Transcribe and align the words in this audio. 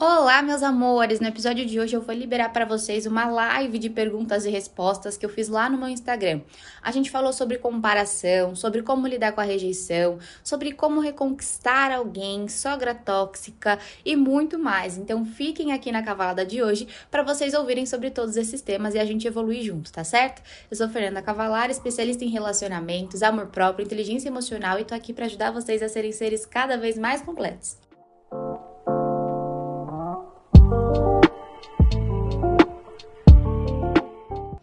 Olá, 0.00 0.40
meus 0.42 0.62
amores! 0.62 1.18
No 1.18 1.26
episódio 1.26 1.66
de 1.66 1.80
hoje 1.80 1.96
eu 1.96 2.00
vou 2.00 2.14
liberar 2.14 2.50
para 2.52 2.64
vocês 2.64 3.04
uma 3.04 3.26
live 3.26 3.80
de 3.80 3.90
perguntas 3.90 4.44
e 4.44 4.48
respostas 4.48 5.16
que 5.16 5.26
eu 5.26 5.28
fiz 5.28 5.48
lá 5.48 5.68
no 5.68 5.76
meu 5.76 5.88
Instagram. 5.88 6.40
A 6.80 6.92
gente 6.92 7.10
falou 7.10 7.32
sobre 7.32 7.58
comparação, 7.58 8.54
sobre 8.54 8.84
como 8.84 9.08
lidar 9.08 9.32
com 9.32 9.40
a 9.40 9.44
rejeição, 9.44 10.20
sobre 10.44 10.70
como 10.70 11.00
reconquistar 11.00 11.90
alguém, 11.90 12.46
sogra 12.46 12.94
tóxica 12.94 13.76
e 14.04 14.14
muito 14.14 14.56
mais. 14.56 14.96
Então 14.96 15.24
fiquem 15.24 15.72
aqui 15.72 15.90
na 15.90 16.00
cavalada 16.00 16.46
de 16.46 16.62
hoje 16.62 16.86
para 17.10 17.24
vocês 17.24 17.52
ouvirem 17.52 17.84
sobre 17.84 18.12
todos 18.12 18.36
esses 18.36 18.60
temas 18.60 18.94
e 18.94 19.00
a 19.00 19.04
gente 19.04 19.26
evoluir 19.26 19.64
junto, 19.64 19.90
tá 19.90 20.04
certo? 20.04 20.40
Eu 20.70 20.76
sou 20.76 20.88
Fernanda 20.88 21.22
Cavalar, 21.22 21.70
especialista 21.70 22.24
em 22.24 22.28
relacionamentos, 22.28 23.20
amor 23.20 23.48
próprio, 23.48 23.84
inteligência 23.84 24.28
emocional 24.28 24.78
e 24.78 24.84
tô 24.84 24.94
aqui 24.94 25.12
para 25.12 25.24
ajudar 25.24 25.50
vocês 25.50 25.82
a 25.82 25.88
serem 25.88 26.12
seres 26.12 26.46
cada 26.46 26.76
vez 26.76 26.96
mais 26.96 27.20
completos. 27.20 27.76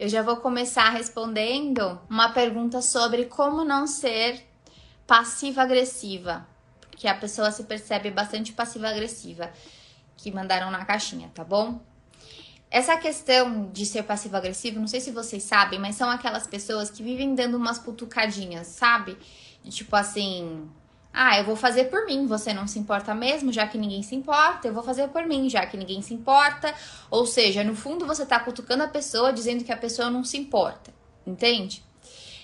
Eu 0.06 0.10
já 0.10 0.22
vou 0.22 0.36
começar 0.36 0.88
respondendo 0.90 2.00
uma 2.08 2.28
pergunta 2.28 2.80
sobre 2.80 3.24
como 3.24 3.64
não 3.64 3.88
ser 3.88 4.40
passiva-agressiva, 5.04 6.46
porque 6.80 7.08
a 7.08 7.14
pessoa 7.16 7.50
se 7.50 7.64
percebe 7.64 8.12
bastante 8.12 8.52
passiva-agressiva, 8.52 9.50
que 10.16 10.30
mandaram 10.30 10.70
na 10.70 10.84
caixinha, 10.84 11.28
tá 11.34 11.42
bom? 11.42 11.80
Essa 12.70 12.96
questão 12.96 13.68
de 13.72 13.84
ser 13.84 14.04
passivo-agressivo, 14.04 14.78
não 14.78 14.86
sei 14.86 15.00
se 15.00 15.10
vocês 15.10 15.42
sabem, 15.42 15.80
mas 15.80 15.96
são 15.96 16.08
aquelas 16.08 16.46
pessoas 16.46 16.88
que 16.88 17.02
vivem 17.02 17.34
dando 17.34 17.56
umas 17.56 17.80
cutucadinhas, 17.80 18.68
sabe? 18.68 19.18
Tipo 19.68 19.96
assim, 19.96 20.70
ah, 21.18 21.38
eu 21.38 21.44
vou 21.44 21.56
fazer 21.56 21.84
por 21.84 22.04
mim, 22.04 22.26
você 22.26 22.52
não 22.52 22.66
se 22.66 22.78
importa 22.78 23.14
mesmo, 23.14 23.50
já 23.50 23.66
que 23.66 23.78
ninguém 23.78 24.02
se 24.02 24.14
importa, 24.14 24.68
eu 24.68 24.74
vou 24.74 24.82
fazer 24.82 25.08
por 25.08 25.26
mim, 25.26 25.48
já 25.48 25.64
que 25.64 25.74
ninguém 25.74 26.02
se 26.02 26.12
importa. 26.12 26.74
Ou 27.10 27.24
seja, 27.24 27.64
no 27.64 27.74
fundo 27.74 28.06
você 28.06 28.26
tá 28.26 28.38
cutucando 28.38 28.82
a 28.82 28.88
pessoa 28.88 29.32
dizendo 29.32 29.64
que 29.64 29.72
a 29.72 29.76
pessoa 29.78 30.10
não 30.10 30.22
se 30.22 30.36
importa, 30.36 30.92
entende? 31.26 31.82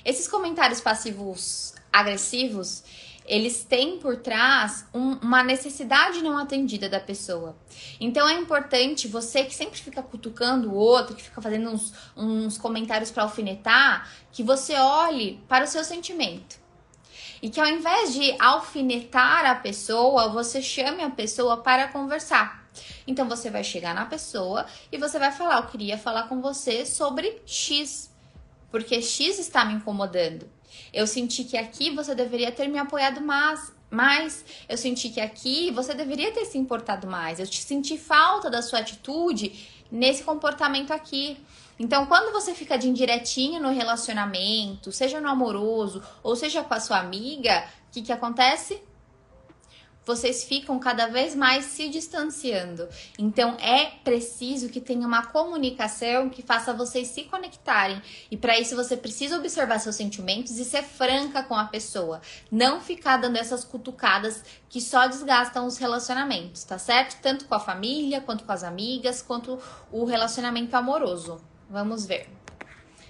Esses 0.02 0.27
comentários 0.27 0.80
passivos 0.80 1.74
agressivos, 1.92 2.82
eles 3.27 3.62
têm 3.62 3.98
por 3.98 4.16
trás 4.16 4.86
um, 4.94 5.16
uma 5.16 5.42
necessidade 5.42 6.22
não 6.22 6.38
atendida 6.38 6.88
da 6.88 6.98
pessoa. 6.98 7.54
Então 8.00 8.27
é 8.27 8.32
importante 8.32 9.06
você 9.06 9.44
que 9.44 9.54
sempre 9.54 9.78
fica 9.78 10.02
cutucando 10.02 10.70
o 10.70 10.75
outro, 10.75 11.14
que 11.14 11.22
fica 11.22 11.42
fazendo 11.42 11.69
uns, 11.69 11.92
uns 12.16 12.56
comentários 12.56 13.10
para 13.10 13.25
alfinetar, 13.25 14.10
que 14.32 14.42
você 14.42 14.75
olhe 14.77 15.38
para 15.47 15.64
o 15.64 15.69
seu 15.69 15.84
sentimento. 15.84 16.61
E 17.42 17.50
que 17.50 17.60
ao 17.60 17.66
invés 17.66 18.14
de 18.14 18.34
alfinetar 18.40 19.44
a 19.44 19.56
pessoa, 19.56 20.28
você 20.28 20.62
chame 20.62 21.02
a 21.02 21.10
pessoa 21.10 21.56
para 21.56 21.88
conversar. 21.88 22.62
Então 23.06 23.28
você 23.28 23.50
vai 23.50 23.64
chegar 23.64 23.94
na 23.94 24.06
pessoa 24.06 24.64
e 24.90 24.96
você 24.96 25.18
vai 25.18 25.32
falar: 25.32 25.58
Eu 25.58 25.66
queria 25.66 25.98
falar 25.98 26.28
com 26.28 26.40
você 26.40 26.86
sobre 26.86 27.42
X, 27.44 28.10
porque 28.70 29.02
X 29.02 29.40
está 29.40 29.64
me 29.64 29.74
incomodando. 29.74 30.48
Eu 30.92 31.06
senti 31.06 31.44
que 31.44 31.56
aqui 31.56 31.90
você 31.90 32.14
deveria 32.14 32.52
ter 32.52 32.68
me 32.68 32.78
apoiado 32.78 33.20
mais, 33.20 33.72
mas 33.90 34.44
eu 34.68 34.78
senti 34.78 35.10
que 35.10 35.20
aqui 35.20 35.70
você 35.70 35.94
deveria 35.94 36.32
ter 36.32 36.44
se 36.44 36.56
importado 36.56 37.06
mais. 37.06 37.40
Eu 37.40 37.46
te 37.46 37.60
senti 37.62 37.98
falta 37.98 38.48
da 38.48 38.62
sua 38.62 38.78
atitude 38.78 39.84
nesse 39.90 40.22
comportamento 40.22 40.92
aqui. 40.92 41.36
Então, 41.83 42.06
quando 42.06 42.33
você 42.33 42.55
fica 42.55 42.78
de 42.78 42.88
indiretinho 42.88 43.61
no 43.61 43.72
relacionamento, 43.72 44.92
seja 44.92 45.20
no 45.20 45.28
amoroso 45.28 46.00
ou 46.22 46.36
seja 46.36 46.62
com 46.62 46.72
a 46.72 46.78
sua 46.78 47.00
amiga, 47.00 47.66
o 47.88 47.91
que, 47.91 48.02
que 48.02 48.12
acontece? 48.12 48.80
Vocês 50.06 50.44
ficam 50.44 50.78
cada 50.78 51.08
vez 51.08 51.34
mais 51.34 51.64
se 51.64 51.88
distanciando. 51.88 52.88
Então 53.19 53.56
é 53.58 53.86
preciso 54.05 54.69
que 54.69 54.80
tenha 54.80 55.05
uma 55.05 55.27
comunicação 55.27 56.30
que 56.30 56.41
faça 56.41 56.72
vocês 56.72 57.08
se 57.08 57.25
conectarem. 57.25 58.00
E 58.30 58.36
para 58.36 58.56
isso 58.60 58.77
você 58.77 58.97
precisa 58.97 59.36
observar 59.36 59.80
seus 59.80 59.97
sentimentos 59.97 60.58
e 60.58 60.64
ser 60.64 60.84
franca 60.84 61.43
com 61.43 61.56
a 61.56 61.64
pessoa. 61.64 62.20
Não 62.49 62.81
ficar 62.81 63.16
dando 63.16 63.38
essas 63.38 63.64
cutucadas 63.64 64.44
que 64.69 64.81
só 64.81 65.09
desgastam 65.09 65.66
os 65.66 65.78
relacionamentos, 65.78 66.62
tá 66.62 66.78
certo? 66.78 67.20
Tanto 67.20 67.47
com 67.47 67.56
a 67.56 67.60
família, 67.60 68.20
quanto 68.20 68.44
com 68.44 68.53
as 68.53 68.62
amigas, 68.62 69.20
quanto 69.20 69.59
o 69.91 70.04
relacionamento 70.04 70.76
amoroso. 70.76 71.41
Vamos 71.72 72.05
ver. 72.05 72.28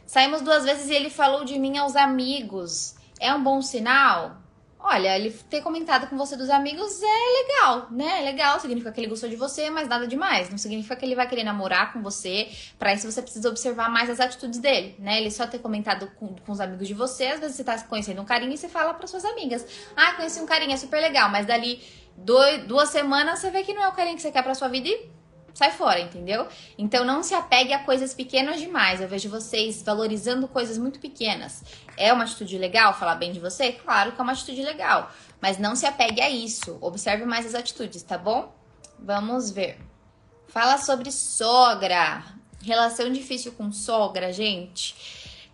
Saímos 0.06 0.41
duas 0.41 0.65
vezes 0.65 0.89
e 0.89 0.95
ele 0.95 1.11
falou 1.11 1.45
de 1.45 1.59
mim 1.59 1.77
aos 1.78 1.97
amigos. 1.97 2.95
É 3.19 3.34
um 3.34 3.43
bom 3.43 3.61
sinal? 3.61 4.37
Olha, 4.78 5.17
ele 5.17 5.31
ter 5.50 5.62
comentado 5.62 6.09
com 6.09 6.17
você 6.17 6.37
dos 6.37 6.49
amigos 6.49 7.01
é 7.03 7.43
legal, 7.43 7.89
né? 7.91 8.21
É 8.21 8.22
legal, 8.22 8.61
significa 8.61 8.93
que 8.93 9.01
ele 9.01 9.09
gostou 9.09 9.28
de 9.28 9.34
você, 9.34 9.69
mas 9.69 9.89
nada 9.89 10.06
demais. 10.06 10.49
Não 10.49 10.59
significa 10.59 10.95
que 10.95 11.05
ele 11.05 11.17
vai 11.17 11.28
querer 11.28 11.43
namorar 11.43 11.93
com 11.93 12.01
você. 12.03 12.51
Para 12.78 12.95
isso 12.95 13.11
você 13.11 13.21
precisa 13.21 13.49
observar 13.49 13.91
mais 13.91 14.09
as 14.09 14.21
atitudes 14.21 14.61
dele, 14.61 14.95
né? 14.97 15.19
Ele 15.21 15.31
só 15.33 15.45
ter 15.45 15.59
comentado 15.59 16.09
com, 16.15 16.28
com 16.28 16.53
os 16.53 16.61
amigos 16.61 16.87
de 16.87 16.95
você, 16.95 17.27
às 17.27 17.41
vezes 17.41 17.56
você 17.56 17.65
tá 17.65 17.77
conhecendo 17.83 18.22
um 18.22 18.25
carinha 18.25 18.55
e 18.55 18.59
você 18.59 18.69
fala 18.69 18.95
para 18.95 19.09
suas 19.09 19.25
amigas: 19.25 19.67
"Ah, 19.97 20.12
conheci 20.12 20.41
um 20.41 20.47
carinha 20.47 20.77
super 20.77 21.01
legal", 21.01 21.28
mas 21.28 21.47
dali 21.47 21.83
dois, 22.17 22.65
duas 22.65 22.91
semanas 22.91 23.41
você 23.41 23.51
vê 23.51 23.65
que 23.65 23.75
não 23.75 23.83
é 23.83 23.89
o 23.89 23.93
carinha 23.93 24.15
que 24.15 24.22
você 24.22 24.31
quer 24.31 24.43
para 24.43 24.55
sua 24.55 24.69
vida 24.69 24.89
e 24.89 25.22
sai 25.55 25.71
fora, 25.71 26.01
entendeu? 26.01 26.47
Então 26.77 27.05
não 27.05 27.23
se 27.23 27.35
apegue 27.35 27.73
a 27.73 27.85
coisas 27.85 28.15
pequenas 28.15 28.61
demais. 28.61 29.01
Eu 29.01 29.09
vejo 29.09 29.29
vocês 29.29 29.83
valorizando 29.83 30.49
coisas 30.49 30.79
muito 30.79 30.99
pequenas. 30.99 31.63
É 31.97 32.13
uma 32.13 32.25
atitude 32.25 32.57
legal 32.59 32.95
falar 32.95 33.17
bem 33.17 33.33
de 33.33 33.41
você? 33.41 33.73
Claro 33.73 34.13
que 34.13 34.21
é 34.21 34.23
uma 34.23 34.33
atitude 34.33 34.63
legal, 34.63 35.11
mas 35.41 35.59
não 35.59 35.77
se 35.77 35.87
apegue 35.87 36.21
a 36.21 36.31
isso. 36.31 36.79
Observe 36.81 37.25
mais 37.25 37.47
as 37.47 37.55
atitudes, 37.55 38.03
tá 38.03 38.17
bom? 38.17 38.55
Vamos 38.99 39.51
ver. 39.51 39.79
Fala 40.49 40.79
sobre 40.79 41.11
sogra. 41.11 42.25
Relação 42.63 43.11
difícil 43.11 43.53
com 43.53 43.73
sogra, 43.73 44.33
gente. 44.33 44.95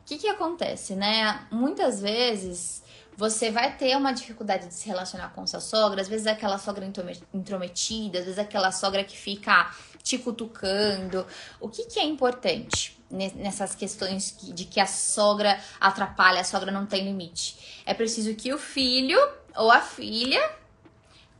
O 0.03 0.05
que 0.09 0.19
que 0.19 0.29
acontece, 0.29 0.95
né? 0.95 1.47
Muitas 1.51 2.01
vezes 2.01 2.83
você 3.19 3.51
vai 3.51 3.77
ter 3.77 3.97
uma 3.97 4.12
dificuldade 4.12 4.69
de 4.69 4.75
se 4.75 4.87
relacionar 4.87 5.31
com 5.31 5.45
sua 5.45 5.59
sogra, 5.59 6.01
às 6.01 6.06
vezes 6.06 6.25
é 6.25 6.31
aquela 6.31 6.56
sogra 6.56 6.89
intrometida, 7.34 8.21
às 8.21 8.27
vezes 8.27 8.39
é 8.39 8.43
aquela 8.43 8.71
sogra 8.71 9.03
que 9.03 9.19
fica 9.19 9.75
te 10.05 10.17
cutucando. 10.19 11.27
O 11.59 11.69
que, 11.69 11.84
que 11.87 11.99
é 11.99 12.05
importante 12.05 12.97
nessas 13.11 13.75
questões 13.75 14.37
de 14.41 14.65
que 14.65 14.79
a 14.79 14.87
sogra 14.87 15.59
atrapalha, 15.81 16.41
a 16.41 16.45
sogra 16.45 16.71
não 16.71 16.87
tem 16.87 17.06
limite? 17.06 17.83
É 17.84 17.93
preciso 17.93 18.33
que 18.37 18.55
o 18.55 18.59
filho 18.59 19.19
ou 19.56 19.69
a 19.69 19.81
filha 19.81 20.53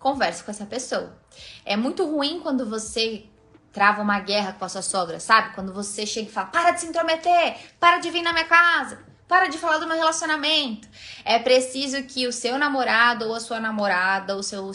converse 0.01 0.43
com 0.43 0.51
essa 0.51 0.67
pessoa. 0.67 1.17
É 1.65 1.77
muito 1.77 2.05
ruim 2.05 2.41
quando 2.41 2.69
você 2.69 3.25
trava 3.73 4.03
uma 4.03 4.19
guerra 4.19 4.53
com 4.53 4.65
a 4.65 4.69
sua 4.69 4.83
sogra, 4.83 5.21
sabe? 5.21 5.55
Quando 5.55 5.73
você 5.73 6.05
chega 6.05 6.29
e 6.29 6.33
fala: 6.33 6.49
para 6.49 6.73
de 6.73 6.81
se 6.81 6.87
intrometer, 6.89 7.57
para 7.79 7.99
de 7.99 8.11
vir 8.11 8.23
na 8.23 8.33
minha 8.33 8.47
casa. 8.47 9.07
Para 9.29 9.49
de 9.49 9.59
falar 9.59 9.77
do 9.79 9.87
meu 9.87 9.97
relacionamento. 9.97 10.89
É 11.23 11.39
preciso 11.39 12.03
que 12.05 12.27
o 12.27 12.33
seu 12.33 12.59
namorado 12.59 13.27
ou 13.27 13.35
a 13.35 13.41
sua 13.41 13.61
namorada, 13.61 14.35
ou 14.35 14.43
seu 14.43 14.73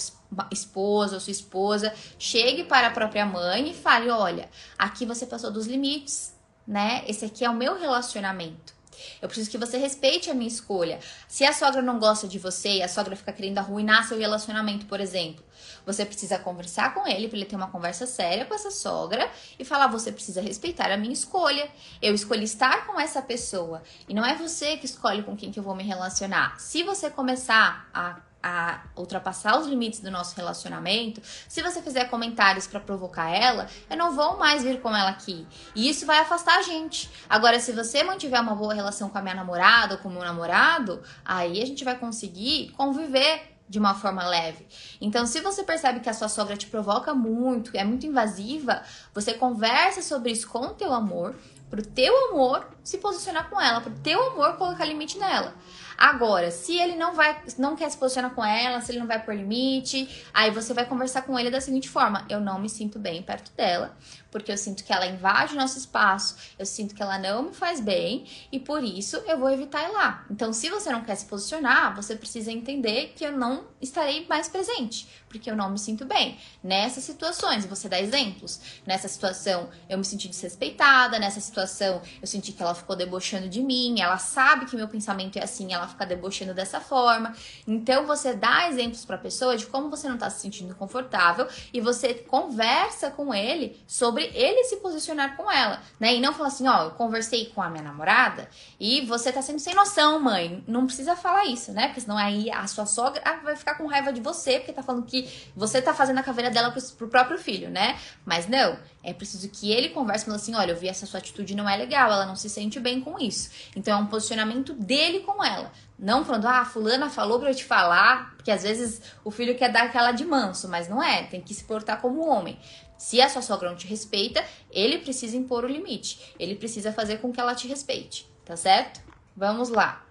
esposo 0.51 1.15
ou 1.15 1.19
sua 1.19 1.31
esposa 1.31 1.93
chegue 2.19 2.63
para 2.63 2.87
a 2.87 2.91
própria 2.91 3.25
mãe 3.25 3.71
e 3.71 3.73
fale: 3.73 4.11
olha, 4.11 4.47
aqui 4.77 5.07
você 5.07 5.25
passou 5.25 5.51
dos 5.51 5.65
limites, 5.65 6.35
né? 6.67 7.03
Esse 7.07 7.25
aqui 7.25 7.43
é 7.43 7.49
o 7.49 7.55
meu 7.55 7.79
relacionamento. 7.79 8.73
Eu 9.21 9.27
preciso 9.27 9.49
que 9.49 9.57
você 9.57 9.77
respeite 9.77 10.29
a 10.29 10.33
minha 10.33 10.47
escolha. 10.47 10.99
Se 11.27 11.45
a 11.45 11.53
sogra 11.53 11.81
não 11.81 11.99
gosta 11.99 12.27
de 12.27 12.39
você 12.39 12.77
e 12.77 12.83
a 12.83 12.87
sogra 12.87 13.15
fica 13.15 13.31
querendo 13.31 13.57
arruinar 13.57 14.07
seu 14.07 14.17
relacionamento, 14.17 14.85
por 14.85 14.99
exemplo, 14.99 15.43
você 15.85 16.05
precisa 16.05 16.39
conversar 16.39 16.93
com 16.93 17.07
ele 17.07 17.27
para 17.27 17.37
ele 17.37 17.45
ter 17.45 17.55
uma 17.55 17.69
conversa 17.69 18.05
séria 18.05 18.45
com 18.45 18.53
essa 18.53 18.71
sogra 18.71 19.29
e 19.57 19.65
falar: 19.65 19.87
você 19.87 20.11
precisa 20.11 20.41
respeitar 20.41 20.91
a 20.91 20.97
minha 20.97 21.13
escolha. 21.13 21.69
Eu 22.01 22.13
escolhi 22.13 22.43
estar 22.43 22.85
com 22.87 22.99
essa 22.99 23.21
pessoa 23.21 23.83
e 24.07 24.13
não 24.13 24.25
é 24.25 24.35
você 24.35 24.77
que 24.77 24.85
escolhe 24.85 25.23
com 25.23 25.35
quem 25.35 25.51
que 25.51 25.59
eu 25.59 25.63
vou 25.63 25.75
me 25.75 25.83
relacionar. 25.83 26.59
Se 26.59 26.83
você 26.83 27.09
começar 27.09 27.89
a 27.93 28.19
a 28.43 28.81
ultrapassar 28.97 29.57
os 29.57 29.67
limites 29.67 30.01
do 30.01 30.11
nosso 30.11 30.35
relacionamento, 30.35 31.21
se 31.47 31.61
você 31.61 31.81
fizer 31.81 32.09
comentários 32.09 32.67
para 32.67 32.79
provocar 32.79 33.29
ela, 33.29 33.67
eu 33.89 33.95
não 33.95 34.13
vou 34.13 34.37
mais 34.37 34.63
vir 34.63 34.81
com 34.81 34.93
ela 34.93 35.09
aqui. 35.09 35.47
E 35.73 35.89
isso 35.89 36.05
vai 36.05 36.19
afastar 36.19 36.59
a 36.59 36.61
gente. 36.61 37.09
Agora, 37.29 37.57
se 37.59 37.71
você 37.71 38.03
mantiver 38.03 38.41
uma 38.41 38.53
boa 38.53 38.73
relação 38.73 39.09
com 39.09 39.17
a 39.17 39.21
minha 39.21 39.35
namorada 39.35 39.95
ou 39.95 40.01
com 40.01 40.09
o 40.09 40.11
meu 40.11 40.23
namorado, 40.23 41.01
aí 41.23 41.61
a 41.61 41.65
gente 41.65 41.85
vai 41.85 41.97
conseguir 41.97 42.71
conviver 42.75 43.53
de 43.69 43.79
uma 43.79 43.95
forma 43.95 44.27
leve. 44.27 44.67
Então, 44.99 45.25
se 45.25 45.39
você 45.39 45.63
percebe 45.63 46.01
que 46.01 46.09
a 46.09 46.13
sua 46.13 46.27
sogra 46.27 46.57
te 46.57 46.67
provoca 46.67 47.13
muito, 47.13 47.71
é 47.73 47.83
muito 47.83 48.05
invasiva, 48.05 48.83
você 49.13 49.33
conversa 49.33 50.01
sobre 50.01 50.31
isso 50.31 50.47
com 50.47 50.59
o 50.59 50.73
teu 50.73 50.93
amor, 50.93 51.33
pro 51.69 51.81
teu 51.81 52.29
amor 52.29 52.67
se 52.83 52.99
posicionar 52.99 53.49
com 53.49 53.59
ela, 53.59 53.81
pro 53.81 53.91
teu 54.03 54.21
amor 54.27 54.57
colocar 54.57 54.85
limite 54.85 55.17
nela. 55.17 55.55
Agora, 56.03 56.51
se 56.51 56.77
ele 56.77 56.97
não 56.97 57.15
vai, 57.15 57.41
não 57.57 57.77
quer 57.77 57.89
se 57.89 57.97
posicionar 57.97 58.31
com 58.31 58.43
ela, 58.43 58.81
se 58.81 58.91
ele 58.91 58.99
não 58.99 59.07
vai 59.07 59.23
por 59.23 59.33
limite, 59.33 60.25
aí 60.33 60.51
você 60.51 60.73
vai 60.73 60.85
conversar 60.85 61.21
com 61.21 61.39
ele 61.39 61.49
da 61.49 61.61
seguinte 61.61 61.87
forma: 61.87 62.25
eu 62.29 62.41
não 62.41 62.59
me 62.59 62.69
sinto 62.69 62.99
bem 62.99 63.23
perto 63.23 63.53
dela, 63.55 63.95
porque 64.33 64.51
eu 64.51 64.57
sinto 64.57 64.83
que 64.83 64.91
ela 64.91 65.05
invade 65.05 65.55
nosso 65.55 65.77
espaço, 65.77 66.35
eu 66.57 66.65
sinto 66.65 66.95
que 66.95 67.03
ela 67.03 67.19
não 67.19 67.43
me 67.43 67.53
faz 67.53 67.79
bem 67.79 68.25
e 68.51 68.59
por 68.59 68.83
isso 68.83 69.17
eu 69.27 69.37
vou 69.37 69.51
evitar 69.51 69.87
ir 69.87 69.91
lá. 69.91 70.25
Então, 70.29 70.51
se 70.51 70.71
você 70.71 70.91
não 70.91 71.03
quer 71.03 71.13
se 71.13 71.25
posicionar, 71.25 71.95
você 71.95 72.15
precisa 72.15 72.51
entender 72.51 73.13
que 73.15 73.23
eu 73.23 73.31
não 73.31 73.65
estarei 73.79 74.25
mais 74.27 74.49
presente, 74.49 75.07
porque 75.29 75.51
eu 75.51 75.55
não 75.55 75.69
me 75.69 75.77
sinto 75.77 76.03
bem. 76.03 76.39
Nessas 76.63 77.03
situações, 77.03 77.63
você 77.67 77.87
dá 77.87 78.01
exemplos. 78.01 78.59
Nessa 78.87 79.07
situação, 79.07 79.69
eu 79.87 79.99
me 79.99 80.03
senti 80.03 80.27
desrespeitada, 80.27 81.19
nessa 81.19 81.39
situação, 81.39 82.01
eu 82.19 82.25
senti 82.25 82.53
que 82.53 82.63
ela 82.63 82.73
ficou 82.73 82.95
debochando 82.95 83.47
de 83.47 83.61
mim, 83.61 84.01
ela 84.01 84.17
sabe 84.17 84.65
que 84.65 84.75
meu 84.75 84.87
pensamento 84.87 85.37
é 85.37 85.43
assim, 85.43 85.71
ela 85.71 85.87
fica 85.87 86.07
debochando 86.07 86.55
dessa 86.55 86.81
forma. 86.81 87.35
Então, 87.67 88.07
você 88.07 88.33
dá 88.33 88.67
exemplos 88.67 89.05
para 89.05 89.15
a 89.15 89.19
pessoa 89.19 89.55
de 89.55 89.67
como 89.67 89.91
você 89.91 90.07
não 90.07 90.15
está 90.15 90.27
se 90.31 90.41
sentindo 90.41 90.73
confortável 90.73 91.47
e 91.71 91.79
você 91.79 92.15
conversa 92.15 93.11
com 93.11 93.31
ele 93.31 93.79
sobre 93.85 94.22
ele 94.33 94.63
se 94.63 94.77
posicionar 94.77 95.35
com 95.35 95.51
ela, 95.51 95.81
né? 95.99 96.15
E 96.15 96.19
não 96.19 96.33
fala 96.33 96.47
assim, 96.47 96.67
ó, 96.67 96.83
eu 96.85 96.91
conversei 96.91 97.45
com 97.47 97.61
a 97.61 97.69
minha 97.69 97.83
namorada 97.83 98.49
e 98.79 99.01
você 99.05 99.31
tá 99.31 99.41
sendo 99.41 99.59
sem 99.59 99.73
noção, 99.73 100.19
mãe. 100.19 100.63
Não 100.67 100.85
precisa 100.85 101.15
falar 101.15 101.45
isso, 101.45 101.71
né? 101.71 101.87
Porque 101.87 102.01
senão 102.01 102.17
aí 102.17 102.51
a 102.51 102.65
sua 102.67 102.85
sogra 102.85 103.21
vai 103.43 103.55
ficar 103.55 103.75
com 103.75 103.87
raiva 103.87 104.11
de 104.11 104.21
você, 104.21 104.59
porque 104.59 104.73
tá 104.73 104.83
falando 104.83 105.05
que 105.05 105.29
você 105.55 105.81
tá 105.81 105.93
fazendo 105.93 106.19
a 106.19 106.23
caveira 106.23 106.49
dela 106.49 106.71
pro, 106.71 106.81
pro 106.81 107.07
próprio 107.07 107.37
filho, 107.37 107.69
né? 107.69 107.97
Mas 108.25 108.47
não, 108.47 108.77
é 109.03 109.13
preciso 109.13 109.49
que 109.49 109.71
ele 109.71 109.89
converse 109.89 110.25
com 110.25 110.31
assim: 110.31 110.55
olha, 110.55 110.71
eu 110.71 110.77
vi 110.77 110.87
essa 110.87 111.05
sua 111.05 111.19
atitude 111.19 111.55
não 111.55 111.67
é 111.67 111.75
legal, 111.75 112.11
ela 112.11 112.25
não 112.25 112.35
se 112.35 112.49
sente 112.49 112.79
bem 112.79 113.01
com 113.01 113.19
isso. 113.19 113.49
Então 113.75 113.97
é 113.97 114.01
um 114.01 114.07
posicionamento 114.07 114.73
dele 114.73 115.19
com 115.19 115.43
ela. 115.43 115.71
Não 115.97 116.25
falando, 116.25 116.47
ah, 116.47 116.65
fulana 116.65 117.09
falou 117.09 117.39
pra 117.39 117.51
eu 117.51 117.55
te 117.55 117.63
falar, 117.63 118.33
porque 118.35 118.51
às 118.51 118.63
vezes 118.63 119.01
o 119.23 119.31
filho 119.31 119.55
quer 119.55 119.71
dar 119.71 119.83
aquela 119.83 120.11
de 120.11 120.25
manso, 120.25 120.67
mas 120.67 120.89
não 120.89 121.01
é, 121.01 121.23
tem 121.23 121.39
que 121.39 121.53
se 121.53 121.63
portar 121.63 122.01
como 122.01 122.27
homem. 122.27 122.59
Se 123.03 123.19
a 123.19 123.27
sua 123.27 123.41
sogra 123.41 123.69
não 123.69 123.75
te 123.75 123.85
respeita, 123.85 124.41
ele 124.71 124.99
precisa 124.99 125.35
impor 125.35 125.65
o 125.65 125.67
limite. 125.67 126.33
Ele 126.39 126.55
precisa 126.55 126.93
fazer 126.93 127.17
com 127.17 127.33
que 127.33 127.39
ela 127.41 127.53
te 127.53 127.67
respeite, 127.67 128.25
tá 128.45 128.55
certo? 128.55 129.01
Vamos 129.35 129.67
lá. 129.67 130.05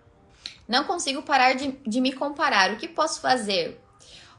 Não 0.68 0.84
consigo 0.84 1.22
parar 1.22 1.54
de, 1.54 1.72
de 1.86 2.02
me 2.02 2.12
comparar. 2.12 2.70
O 2.70 2.76
que 2.76 2.86
posso 2.86 3.22
fazer? 3.22 3.81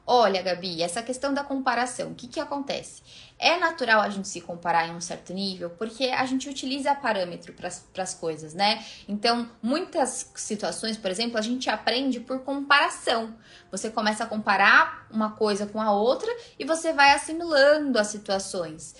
Olha, 0.06 0.42
Gabi, 0.42 0.84
essa 0.84 1.02
questão 1.02 1.34
da 1.34 1.46
comparação, 1.46 2.12
o 2.12 2.16
que, 2.16 2.28
que 2.28 2.40
acontece? 2.40 3.02
É 3.40 3.58
natural 3.58 4.02
a 4.02 4.10
gente 4.10 4.28
se 4.28 4.42
comparar 4.42 4.88
em 4.88 4.92
um 4.92 5.00
certo 5.00 5.34
nível, 5.34 5.70
porque 5.70 6.08
a 6.08 6.26
gente 6.26 6.50
utiliza 6.50 6.94
parâmetro 6.94 7.54
para 7.54 8.04
as 8.04 8.14
coisas, 8.14 8.54
né? 8.54 8.84
Então, 9.08 9.50
muitas 9.62 10.30
situações, 10.36 10.98
por 10.98 11.10
exemplo, 11.10 11.38
a 11.38 11.42
gente 11.42 11.70
aprende 11.70 12.20
por 12.20 12.40
comparação. 12.40 13.34
Você 13.72 13.90
começa 13.90 14.26
a 14.26 14.28
comparar 14.28 15.08
uma 15.10 15.32
coisa 15.32 15.66
com 15.66 15.82
a 15.82 15.94
outra 15.94 16.30
e 16.60 16.66
você 16.66 16.92
vai 16.92 17.12
assimilando 17.12 17.98
as 17.98 18.08
situações. 18.08 18.96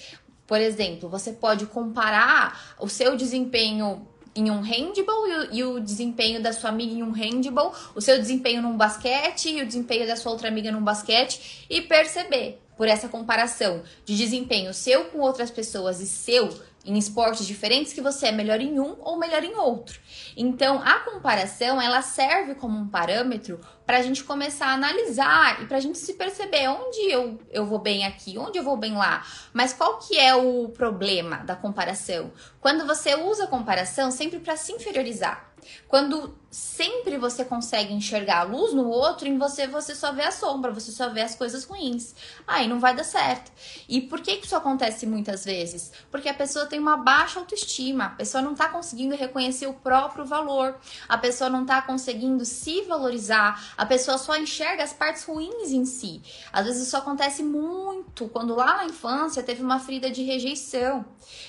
Por 0.48 0.60
exemplo, 0.60 1.10
você 1.10 1.34
pode 1.34 1.66
comparar 1.66 2.76
o 2.80 2.88
seu 2.88 3.16
desempenho 3.16 4.08
em 4.36 4.50
um 4.50 4.62
handball 4.62 5.28
e 5.28 5.34
o, 5.34 5.54
e 5.54 5.64
o, 5.64 5.80
desempenho 5.80 6.42
da 6.42 6.52
sua 6.52 6.70
amiga 6.70 6.94
em 6.94 7.04
um 7.04 7.12
handball, 7.12 7.74
o 7.96 8.02
seu 8.02 8.18
desempenho 8.18 8.62
num 8.62 8.76
basquete 8.76 9.50
e 9.50 9.62
o 9.62 9.66
desempenho 9.66 10.08
da 10.08 10.16
sua 10.16 10.32
outra 10.32 10.48
amiga 10.48 10.72
num 10.72 10.84
basquete 10.84 11.66
e 11.70 11.82
perceber 11.82 12.60
por 12.76 12.88
essa 12.88 13.08
comparação 13.08 13.84
de 14.04 14.18
desempenho 14.18 14.74
seu 14.74 15.06
com 15.06 15.20
outras 15.20 15.52
pessoas 15.52 16.00
e 16.02 16.08
seu 16.08 16.50
em 16.86 16.98
esportes 16.98 17.46
diferentes 17.46 17.94
que 17.94 18.02
você 18.02 18.28
é 18.28 18.32
melhor 18.32 18.60
em 18.60 18.80
um 18.80 18.98
ou 19.00 19.18
melhor 19.18 19.44
em 19.44 19.56
outro. 19.56 20.00
Então, 20.36 20.82
a 20.84 21.00
comparação 21.00 21.82
ela 21.82 22.02
serve 22.02 22.56
como 22.56 22.78
um 22.78 22.88
parâmetro 22.88 23.60
para 23.86 23.98
a 23.98 24.02
gente 24.02 24.24
começar 24.24 24.68
a 24.68 24.74
analisar 24.74 25.62
e 25.62 25.66
para 25.66 25.78
a 25.78 25.80
gente 25.80 25.98
se 25.98 26.14
perceber 26.14 26.68
onde 26.68 27.12
eu, 27.12 27.40
eu 27.52 27.66
vou 27.66 27.80
bem 27.80 28.06
aqui, 28.06 28.38
onde 28.38 28.58
eu 28.58 28.64
vou 28.64 28.78
bem 28.78 28.96
lá. 28.96 29.26
Mas 29.52 29.74
qual 29.74 30.00
que 30.00 30.18
é 30.18 30.36
o 30.36 30.70
problema 30.70 31.38
da 31.38 31.56
comparação? 31.56 32.32
Quando 32.60 32.86
você 32.86 33.16
usa 33.16 33.46
a 33.46 33.48
comparação 33.48 34.10
sempre 34.12 34.40
para 34.40 34.56
se 34.56 34.72
inferiorizar. 34.72 35.54
Quando 35.88 36.38
sempre 36.52 37.18
você 37.18 37.44
consegue 37.44 37.94
enxergar 37.94 38.42
a 38.42 38.44
luz 38.44 38.74
no 38.74 38.88
outro, 38.88 39.28
em 39.28 39.38
você 39.38 39.66
você 39.68 39.96
só 39.96 40.12
vê 40.12 40.24
a 40.24 40.32
sombra, 40.32 40.72
você 40.72 40.92
só 40.92 41.10
vê 41.10 41.22
as 41.22 41.36
coisas 41.36 41.64
ruins. 41.64 42.14
Aí 42.46 42.68
não 42.68 42.80
vai 42.80 42.96
dar 42.96 43.04
certo. 43.04 43.52
E 43.88 44.02
por 44.02 44.22
que 44.22 44.34
isso 44.34 44.56
acontece 44.56 45.06
muitas 45.06 45.46
vezes? 45.46 45.92
Porque 46.12 46.30
a 46.30 46.34
pessoa 46.34 46.66
tem 46.66 46.80
uma 46.80 46.98
baixa 46.98 47.40
autoestima, 47.40 48.06
a 48.06 48.10
pessoa 48.10 48.42
não 48.42 48.52
está 48.52 48.70
conseguindo 48.70 49.16
reconhecer 49.16 49.68
o 49.68 49.74
próprio 49.74 50.13
valor, 50.22 50.76
a 51.08 51.18
pessoa 51.18 51.50
não 51.50 51.64
está 51.64 51.82
conseguindo 51.82 52.46
se 52.46 52.82
valorizar, 52.82 53.74
a 53.78 53.86
pessoa 53.86 54.18
só 54.18 54.38
enxerga 54.38 54.84
as 54.84 54.94
partes 54.94 55.24
ruins 55.24 55.72
em 55.72 55.86
si. 55.86 56.22
Às 56.52 56.66
vezes 56.66 56.88
isso 56.88 56.98
acontece 56.98 57.42
muito 57.42 58.28
quando 58.28 58.56
lá 58.56 58.78
na 58.78 58.86
infância 58.86 59.42
teve 59.42 59.64
uma 59.64 59.80
ferida 59.80 60.12
de 60.12 60.24
rejeição, 60.24 61.06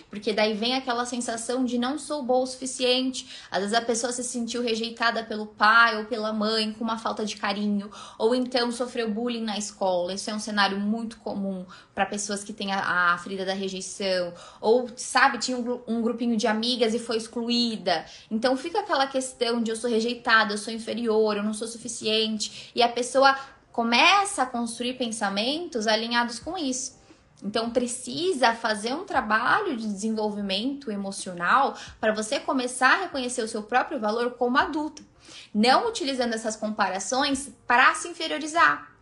porque 0.09 0.33
daí 0.33 0.55
vem 0.55 0.75
aquela 0.75 1.05
sensação 1.05 1.65
de 1.65 1.79
não 1.79 1.99
sou 1.99 2.23
boa 2.23 2.45
o 2.45 2.47
suficiente. 2.47 3.27
Às 3.51 3.61
vezes 3.61 3.75
a 3.75 3.83
pessoa 3.83 4.13
se 4.13 4.23
sentiu 4.23 4.63
rejeitada 4.63 5.25
pelo 5.25 5.47
pai 5.47 5.99
ou 5.99 6.05
pela 6.05 6.33
mãe 6.33 6.73
com 6.73 6.85
uma 6.85 6.99
falta 6.99 7.25
de 7.25 7.37
carinho, 7.37 7.91
ou 8.19 8.35
então 8.35 8.71
sofreu 8.71 9.11
bullying 9.11 9.43
na 9.43 9.59
escola. 9.59 10.15
Isso 10.15 10.31
é 10.31 10.35
um 10.35 10.39
cenário 10.39 10.79
muito 10.79 11.17
comum 11.19 11.65
para 11.95 12.07
pessoas 12.07 12.45
que 12.45 12.53
têm 12.53 12.73
a, 12.73 13.15
a, 13.15 13.19
ferida 13.19 13.45
da 13.45 13.55
rejeição, 13.55 14.33
ou 14.61 14.89
sabe, 14.97 15.39
tinha 15.39 15.57
um, 15.57 15.81
um 15.87 16.03
grupinho 16.03 16.37
de 16.37 16.47
amigas 16.47 16.95
e 16.95 16.99
foi 16.99 17.17
excluída. 17.17 18.05
Então 18.31 18.44
fica 18.57 18.81
aquela 18.81 19.07
questão 19.07 19.63
de 19.63 19.71
eu 19.71 19.77
sou 19.77 19.89
rejeitada, 19.89 20.53
eu 20.53 20.59
sou 20.59 20.73
inferior, 20.73 21.37
eu 21.37 21.43
não 21.43 21.55
sou 21.55 21.67
suficiente, 21.67 22.71
e 22.75 22.83
a 22.83 22.89
pessoa 22.89 23.39
começa 23.73 24.43
a 24.43 24.47
construir 24.47 24.95
pensamentos 24.95 25.87
alinhados 25.87 26.39
com 26.39 26.59
isso. 26.59 27.03
Então 27.43 27.71
precisa 27.71 28.55
fazer 28.55 28.95
um 28.95 29.05
trabalho 29.05 29.77
de 29.77 29.87
desenvolvimento 29.87 30.91
emocional 30.91 31.77
para 31.99 32.13
você 32.13 32.39
começar 32.39 32.95
a 32.95 33.03
reconhecer 33.03 33.43
o 33.43 33.49
seu 33.49 33.63
próprio 33.63 33.99
valor 33.99 34.33
como 34.33 34.59
adulto, 34.59 35.05
não 35.53 35.89
utilizando 35.89 36.35
essas 36.35 36.55
comparações 36.55 37.51
para 37.67 37.95
se 37.95 38.09
inferiorizar 38.09 38.94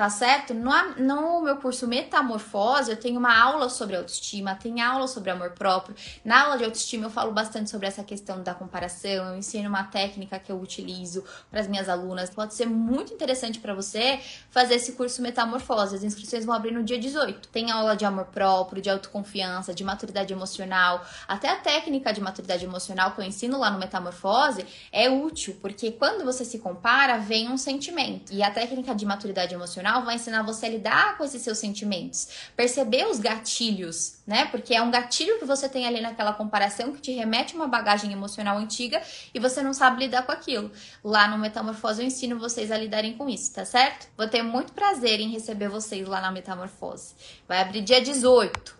tá 0.00 0.08
certo? 0.08 0.54
No, 0.54 0.72
no 0.96 1.42
meu 1.42 1.58
curso 1.58 1.86
Metamorfose, 1.86 2.90
eu 2.90 2.96
tenho 2.96 3.18
uma 3.18 3.38
aula 3.38 3.68
sobre 3.68 3.94
autoestima, 3.96 4.54
tem 4.54 4.80
aula 4.80 5.06
sobre 5.06 5.28
amor 5.28 5.50
próprio. 5.50 5.94
Na 6.24 6.44
aula 6.44 6.56
de 6.56 6.64
autoestima, 6.64 7.04
eu 7.04 7.10
falo 7.10 7.32
bastante 7.32 7.68
sobre 7.68 7.86
essa 7.86 8.02
questão 8.02 8.42
da 8.42 8.54
comparação, 8.54 9.10
eu 9.10 9.36
ensino 9.36 9.68
uma 9.68 9.84
técnica 9.84 10.38
que 10.38 10.50
eu 10.50 10.58
utilizo 10.58 11.22
para 11.50 11.60
as 11.60 11.68
minhas 11.68 11.86
alunas. 11.86 12.30
Pode 12.30 12.54
ser 12.54 12.64
muito 12.64 13.12
interessante 13.12 13.58
para 13.58 13.74
você 13.74 14.18
fazer 14.48 14.76
esse 14.76 14.92
curso 14.92 15.20
Metamorfose. 15.20 15.96
As 15.96 16.02
inscrições 16.02 16.46
vão 16.46 16.54
abrir 16.54 16.70
no 16.70 16.82
dia 16.82 16.98
18. 16.98 17.48
Tem 17.48 17.70
aula 17.70 17.94
de 17.94 18.06
amor 18.06 18.24
próprio, 18.24 18.80
de 18.80 18.88
autoconfiança, 18.88 19.74
de 19.74 19.84
maturidade 19.84 20.32
emocional, 20.32 21.04
até 21.28 21.50
a 21.50 21.56
técnica 21.56 22.10
de 22.10 22.22
maturidade 22.22 22.64
emocional 22.64 23.10
que 23.10 23.20
eu 23.20 23.24
ensino 23.26 23.58
lá 23.58 23.70
no 23.70 23.78
Metamorfose 23.78 24.64
é 24.90 25.10
útil, 25.10 25.58
porque 25.60 25.92
quando 25.92 26.24
você 26.24 26.42
se 26.42 26.58
compara, 26.58 27.18
vem 27.18 27.50
um 27.50 27.58
sentimento. 27.58 28.32
E 28.32 28.42
a 28.42 28.50
técnica 28.50 28.94
de 28.94 29.04
maturidade 29.04 29.52
emocional 29.52 29.89
emocional 29.90 30.04
vai 30.04 30.14
ensinar 30.14 30.42
você 30.42 30.66
a 30.66 30.68
lidar 30.68 31.18
com 31.18 31.24
esses 31.24 31.42
seus 31.42 31.58
sentimentos, 31.58 32.28
perceber 32.56 33.06
os 33.06 33.18
gatilhos, 33.18 34.18
né? 34.26 34.46
Porque 34.46 34.74
é 34.74 34.82
um 34.82 34.90
gatilho 34.90 35.38
que 35.38 35.44
você 35.44 35.68
tem 35.68 35.86
ali 35.86 36.00
naquela 36.00 36.32
comparação 36.32 36.92
que 36.92 37.00
te 37.00 37.12
remete 37.12 37.54
a 37.54 37.56
uma 37.56 37.66
bagagem 37.66 38.12
emocional 38.12 38.56
antiga 38.56 39.02
e 39.34 39.40
você 39.40 39.62
não 39.62 39.72
sabe 39.72 40.04
lidar 40.04 40.22
com 40.22 40.32
aquilo. 40.32 40.70
Lá 41.02 41.26
no 41.28 41.38
Metamorfose 41.38 42.00
eu 42.00 42.06
ensino 42.06 42.38
vocês 42.38 42.70
a 42.70 42.78
lidarem 42.78 43.16
com 43.16 43.28
isso, 43.28 43.52
tá 43.52 43.64
certo? 43.64 44.08
Vou 44.16 44.28
ter 44.28 44.42
muito 44.42 44.72
prazer 44.72 45.20
em 45.20 45.30
receber 45.30 45.68
vocês 45.68 46.06
lá 46.06 46.20
na 46.20 46.30
Metamorfose. 46.30 47.14
Vai 47.48 47.60
abrir 47.60 47.82
dia 47.82 48.00
18. 48.00 48.78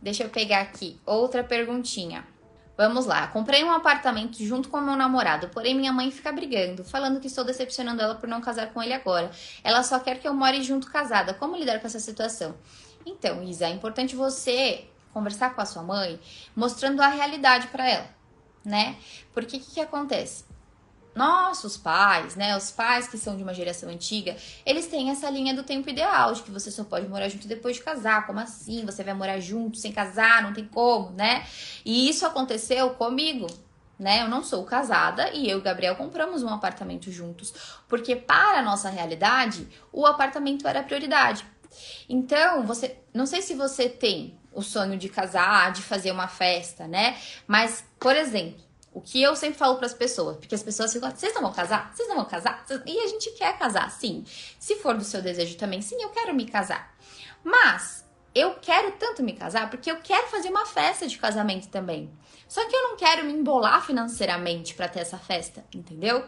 Deixa 0.00 0.24
eu 0.24 0.28
pegar 0.28 0.62
aqui 0.62 0.98
outra 1.06 1.44
perguntinha. 1.44 2.26
Vamos 2.76 3.04
lá, 3.04 3.26
comprei 3.26 3.62
um 3.62 3.70
apartamento 3.70 4.42
junto 4.42 4.70
com 4.70 4.80
meu 4.80 4.96
namorado, 4.96 5.48
porém 5.48 5.74
minha 5.74 5.92
mãe 5.92 6.10
fica 6.10 6.32
brigando, 6.32 6.82
falando 6.82 7.20
que 7.20 7.26
estou 7.26 7.44
decepcionando 7.44 8.00
ela 8.00 8.14
por 8.14 8.28
não 8.28 8.40
casar 8.40 8.72
com 8.72 8.82
ele 8.82 8.94
agora. 8.94 9.30
Ela 9.62 9.82
só 9.82 9.98
quer 9.98 10.18
que 10.18 10.26
eu 10.26 10.32
more 10.32 10.62
junto 10.62 10.90
casada. 10.90 11.34
Como 11.34 11.56
lidar 11.56 11.80
com 11.80 11.86
essa 11.86 12.00
situação? 12.00 12.54
Então, 13.04 13.42
Isa, 13.42 13.66
é 13.66 13.70
importante 13.70 14.16
você 14.16 14.86
conversar 15.12 15.54
com 15.54 15.60
a 15.60 15.66
sua 15.66 15.82
mãe, 15.82 16.18
mostrando 16.56 17.02
a 17.02 17.08
realidade 17.08 17.66
para 17.68 17.86
ela, 17.86 18.08
né? 18.64 18.96
Porque 19.34 19.58
o 19.58 19.60
que, 19.60 19.74
que 19.74 19.80
acontece? 19.80 20.44
Nossos 21.14 21.76
pais, 21.76 22.36
né, 22.36 22.56
os 22.56 22.70
pais 22.70 23.06
que 23.06 23.18
são 23.18 23.36
de 23.36 23.42
uma 23.42 23.52
geração 23.52 23.88
antiga, 23.88 24.36
eles 24.64 24.86
têm 24.86 25.10
essa 25.10 25.28
linha 25.28 25.54
do 25.54 25.62
tempo 25.62 25.88
ideal, 25.88 26.32
de 26.32 26.42
que 26.42 26.50
você 26.50 26.70
só 26.70 26.84
pode 26.84 27.08
morar 27.08 27.28
junto 27.28 27.46
depois 27.46 27.76
de 27.76 27.82
casar. 27.82 28.26
Como 28.26 28.40
assim? 28.40 28.84
Você 28.86 29.04
vai 29.04 29.14
morar 29.14 29.38
junto 29.38 29.76
sem 29.76 29.92
casar? 29.92 30.42
Não 30.42 30.52
tem 30.52 30.64
como, 30.64 31.10
né? 31.10 31.46
E 31.84 32.08
isso 32.08 32.24
aconteceu 32.26 32.90
comigo. 32.90 33.46
Né? 33.98 34.22
Eu 34.22 34.28
não 34.28 34.42
sou 34.42 34.64
casada 34.64 35.30
e 35.32 35.48
eu 35.48 35.58
e 35.58 35.60
o 35.60 35.62
Gabriel 35.62 35.94
compramos 35.94 36.42
um 36.42 36.48
apartamento 36.48 37.12
juntos, 37.12 37.54
porque 37.86 38.16
para 38.16 38.58
a 38.58 38.62
nossa 38.62 38.88
realidade, 38.88 39.68
o 39.92 40.04
apartamento 40.04 40.66
era 40.66 40.80
a 40.80 40.82
prioridade. 40.82 41.44
Então, 42.08 42.64
você, 42.64 42.98
não 43.14 43.26
sei 43.26 43.42
se 43.42 43.54
você 43.54 43.88
tem 43.88 44.36
o 44.52 44.60
sonho 44.60 44.98
de 44.98 45.08
casar, 45.08 45.72
de 45.72 45.82
fazer 45.82 46.10
uma 46.10 46.26
festa, 46.26 46.88
né? 46.88 47.16
Mas, 47.46 47.84
por 48.00 48.16
exemplo, 48.16 48.60
o 48.92 49.00
que 49.00 49.22
eu 49.22 49.34
sempre 49.34 49.58
falo 49.58 49.76
para 49.76 49.86
as 49.86 49.94
pessoas, 49.94 50.36
porque 50.36 50.54
as 50.54 50.62
pessoas 50.62 50.92
ficam, 50.92 51.10
vocês 51.10 51.34
não 51.34 51.42
vão 51.42 51.52
casar? 51.52 51.92
Vocês 51.94 52.08
não 52.08 52.16
vão 52.16 52.24
casar? 52.26 52.64
E 52.86 52.98
a 52.98 53.06
gente 53.06 53.30
quer 53.32 53.58
casar, 53.58 53.90
sim. 53.90 54.24
Se 54.58 54.76
for 54.76 54.96
do 54.96 55.04
seu 55.04 55.22
desejo 55.22 55.56
também, 55.56 55.80
sim, 55.80 56.00
eu 56.00 56.10
quero 56.10 56.34
me 56.34 56.44
casar. 56.46 56.94
Mas 57.42 58.04
eu 58.34 58.54
quero 58.60 58.92
tanto 58.92 59.22
me 59.22 59.32
casar 59.32 59.70
porque 59.70 59.90
eu 59.90 59.96
quero 59.96 60.28
fazer 60.28 60.50
uma 60.50 60.66
festa 60.66 61.06
de 61.06 61.18
casamento 61.18 61.68
também. 61.68 62.10
Só 62.52 62.68
que 62.68 62.76
eu 62.76 62.82
não 62.82 62.96
quero 62.98 63.24
me 63.24 63.32
embolar 63.32 63.82
financeiramente 63.82 64.74
para 64.74 64.86
ter 64.86 65.00
essa 65.00 65.16
festa, 65.16 65.64
entendeu? 65.74 66.22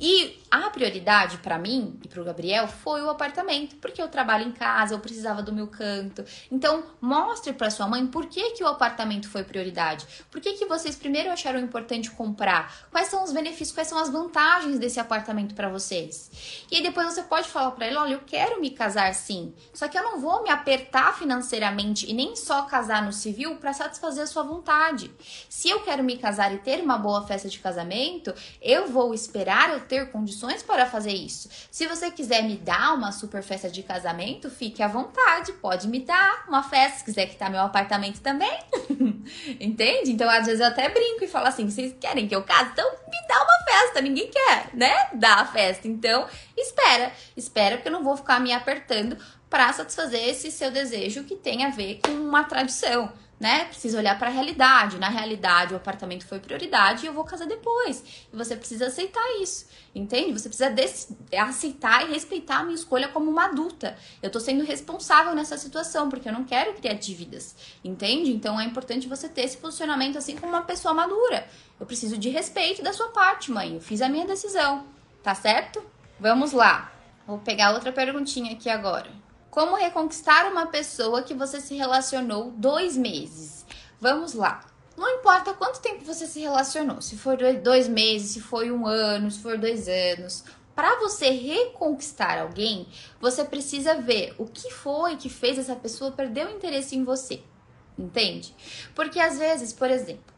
E 0.00 0.42
a 0.50 0.68
prioridade 0.70 1.38
para 1.38 1.56
mim 1.56 2.00
e 2.02 2.08
pro 2.08 2.24
Gabriel 2.24 2.66
foi 2.66 3.00
o 3.00 3.08
apartamento, 3.08 3.76
porque 3.76 4.02
eu 4.02 4.08
trabalho 4.08 4.48
em 4.48 4.50
casa, 4.50 4.92
eu 4.92 4.98
precisava 4.98 5.40
do 5.40 5.52
meu 5.52 5.68
canto. 5.68 6.24
Então, 6.50 6.82
mostre 7.00 7.52
para 7.52 7.70
sua 7.70 7.86
mãe 7.86 8.04
por 8.04 8.26
que, 8.26 8.50
que 8.54 8.64
o 8.64 8.66
apartamento 8.66 9.28
foi 9.28 9.44
prioridade. 9.44 10.04
Por 10.32 10.40
que, 10.40 10.54
que 10.54 10.66
vocês 10.66 10.96
primeiro 10.96 11.30
acharam 11.30 11.60
importante 11.60 12.10
comprar? 12.10 12.88
Quais 12.90 13.06
são 13.06 13.22
os 13.22 13.32
benefícios, 13.32 13.70
quais 13.70 13.86
são 13.86 13.98
as 13.98 14.10
vantagens 14.10 14.80
desse 14.80 14.98
apartamento 14.98 15.54
para 15.54 15.68
vocês? 15.68 16.64
E 16.72 16.76
aí 16.76 16.82
depois 16.82 17.06
você 17.06 17.22
pode 17.22 17.48
falar 17.48 17.70
para 17.70 17.86
ele, 17.86 17.96
olha, 17.96 18.14
eu 18.14 18.22
quero 18.26 18.60
me 18.60 18.70
casar 18.70 19.14
sim, 19.14 19.54
só 19.72 19.86
que 19.86 19.96
eu 19.96 20.02
não 20.02 20.18
vou 20.18 20.42
me 20.42 20.50
apertar 20.50 21.16
financeiramente 21.16 22.10
e 22.10 22.12
nem 22.12 22.34
só 22.34 22.62
casar 22.62 23.04
no 23.04 23.12
civil 23.12 23.58
para 23.58 23.72
satisfazer 23.72 24.24
a 24.24 24.26
sua 24.26 24.42
vontade. 24.42 25.08
Se 25.52 25.68
eu 25.68 25.80
quero 25.80 26.02
me 26.02 26.16
casar 26.16 26.50
e 26.54 26.56
ter 26.56 26.82
uma 26.82 26.96
boa 26.96 27.26
festa 27.26 27.46
de 27.46 27.58
casamento, 27.58 28.32
eu 28.62 28.88
vou 28.88 29.12
esperar 29.12 29.68
eu 29.68 29.80
ter 29.80 30.10
condições 30.10 30.62
para 30.62 30.86
fazer 30.86 31.12
isso. 31.12 31.46
Se 31.70 31.86
você 31.86 32.10
quiser 32.10 32.42
me 32.42 32.56
dar 32.56 32.94
uma 32.94 33.12
super 33.12 33.42
festa 33.42 33.68
de 33.68 33.82
casamento, 33.82 34.48
fique 34.48 34.82
à 34.82 34.88
vontade, 34.88 35.52
pode 35.52 35.88
me 35.88 36.00
dar 36.00 36.46
uma 36.48 36.62
festa, 36.62 37.00
se 37.00 37.04
quiser 37.04 37.26
quitar 37.26 37.50
meu 37.50 37.60
apartamento 37.60 38.22
também. 38.22 38.58
Entende? 39.60 40.10
Então, 40.10 40.28
às 40.30 40.46
vezes 40.46 40.60
eu 40.60 40.68
até 40.68 40.88
brinco 40.88 41.22
e 41.22 41.28
falo 41.28 41.46
assim: 41.46 41.68
vocês 41.68 41.94
querem 42.00 42.26
que 42.26 42.34
eu 42.34 42.42
case? 42.42 42.70
Então 42.72 42.90
me 42.90 43.28
dá 43.28 43.36
uma 43.36 43.64
festa, 43.70 44.00
ninguém 44.00 44.30
quer, 44.30 44.70
né? 44.72 45.10
Dar 45.12 45.40
a 45.40 45.44
festa. 45.44 45.86
Então, 45.86 46.26
espera, 46.56 47.12
espera, 47.36 47.76
porque 47.76 47.88
eu 47.88 47.92
não 47.92 48.02
vou 48.02 48.16
ficar 48.16 48.40
me 48.40 48.54
apertando 48.54 49.18
para 49.50 49.70
satisfazer 49.74 50.30
esse 50.30 50.50
seu 50.50 50.70
desejo 50.70 51.24
que 51.24 51.36
tem 51.36 51.62
a 51.66 51.68
ver 51.68 52.00
com 52.02 52.12
uma 52.12 52.42
tradição 52.42 53.12
né? 53.42 53.64
Precisa 53.64 53.98
olhar 53.98 54.16
para 54.16 54.28
a 54.28 54.30
realidade. 54.30 55.00
Na 55.00 55.08
realidade, 55.08 55.74
o 55.74 55.76
apartamento 55.76 56.24
foi 56.24 56.38
prioridade 56.38 57.04
e 57.04 57.08
eu 57.08 57.12
vou 57.12 57.24
casar 57.24 57.44
depois. 57.44 58.24
E 58.32 58.36
você 58.36 58.54
precisa 58.54 58.86
aceitar 58.86 59.20
isso, 59.40 59.66
entende? 59.92 60.32
Você 60.32 60.48
precisa 60.48 60.72
aceitar 61.36 62.08
e 62.08 62.12
respeitar 62.12 62.58
a 62.58 62.62
minha 62.62 62.76
escolha 62.76 63.08
como 63.08 63.28
uma 63.28 63.46
adulta. 63.46 63.98
Eu 64.22 64.30
tô 64.30 64.38
sendo 64.38 64.62
responsável 64.62 65.34
nessa 65.34 65.58
situação 65.58 66.08
porque 66.08 66.28
eu 66.28 66.32
não 66.32 66.44
quero 66.44 66.74
criar 66.74 66.92
dívidas, 66.92 67.56
entende? 67.82 68.30
Então 68.30 68.60
é 68.60 68.64
importante 68.64 69.08
você 69.08 69.28
ter 69.28 69.42
esse 69.42 69.56
posicionamento 69.56 70.16
assim 70.16 70.36
como 70.36 70.52
uma 70.52 70.62
pessoa 70.62 70.94
madura. 70.94 71.44
Eu 71.80 71.84
preciso 71.84 72.16
de 72.16 72.28
respeito 72.28 72.80
da 72.80 72.92
sua 72.92 73.08
parte, 73.08 73.50
mãe. 73.50 73.74
Eu 73.74 73.80
fiz 73.80 74.00
a 74.02 74.08
minha 74.08 74.24
decisão, 74.24 74.86
tá 75.20 75.34
certo? 75.34 75.82
Vamos 76.20 76.52
lá. 76.52 76.92
Vou 77.26 77.38
pegar 77.38 77.72
outra 77.72 77.90
perguntinha 77.90 78.52
aqui 78.52 78.70
agora. 78.70 79.21
Como 79.52 79.76
reconquistar 79.76 80.50
uma 80.50 80.64
pessoa 80.64 81.22
que 81.22 81.34
você 81.34 81.60
se 81.60 81.74
relacionou 81.74 82.52
dois 82.52 82.96
meses? 82.96 83.66
Vamos 84.00 84.32
lá. 84.32 84.64
Não 84.96 85.06
importa 85.18 85.52
quanto 85.52 85.78
tempo 85.78 86.06
você 86.06 86.26
se 86.26 86.40
relacionou, 86.40 87.02
se 87.02 87.18
for 87.18 87.36
dois 87.62 87.86
meses, 87.86 88.30
se 88.30 88.40
foi 88.40 88.72
um 88.72 88.86
ano, 88.86 89.30
se 89.30 89.40
for 89.40 89.58
dois 89.58 89.88
anos. 89.88 90.42
Para 90.74 90.98
você 91.00 91.28
reconquistar 91.28 92.38
alguém, 92.38 92.88
você 93.20 93.44
precisa 93.44 93.94
ver 94.00 94.34
o 94.38 94.46
que 94.46 94.72
foi 94.72 95.16
que 95.16 95.28
fez 95.28 95.58
essa 95.58 95.76
pessoa 95.76 96.12
perder 96.12 96.46
o 96.46 96.50
interesse 96.50 96.96
em 96.96 97.04
você. 97.04 97.42
Entende? 97.98 98.56
Porque 98.94 99.20
às 99.20 99.38
vezes, 99.38 99.70
por 99.70 99.90
exemplo, 99.90 100.31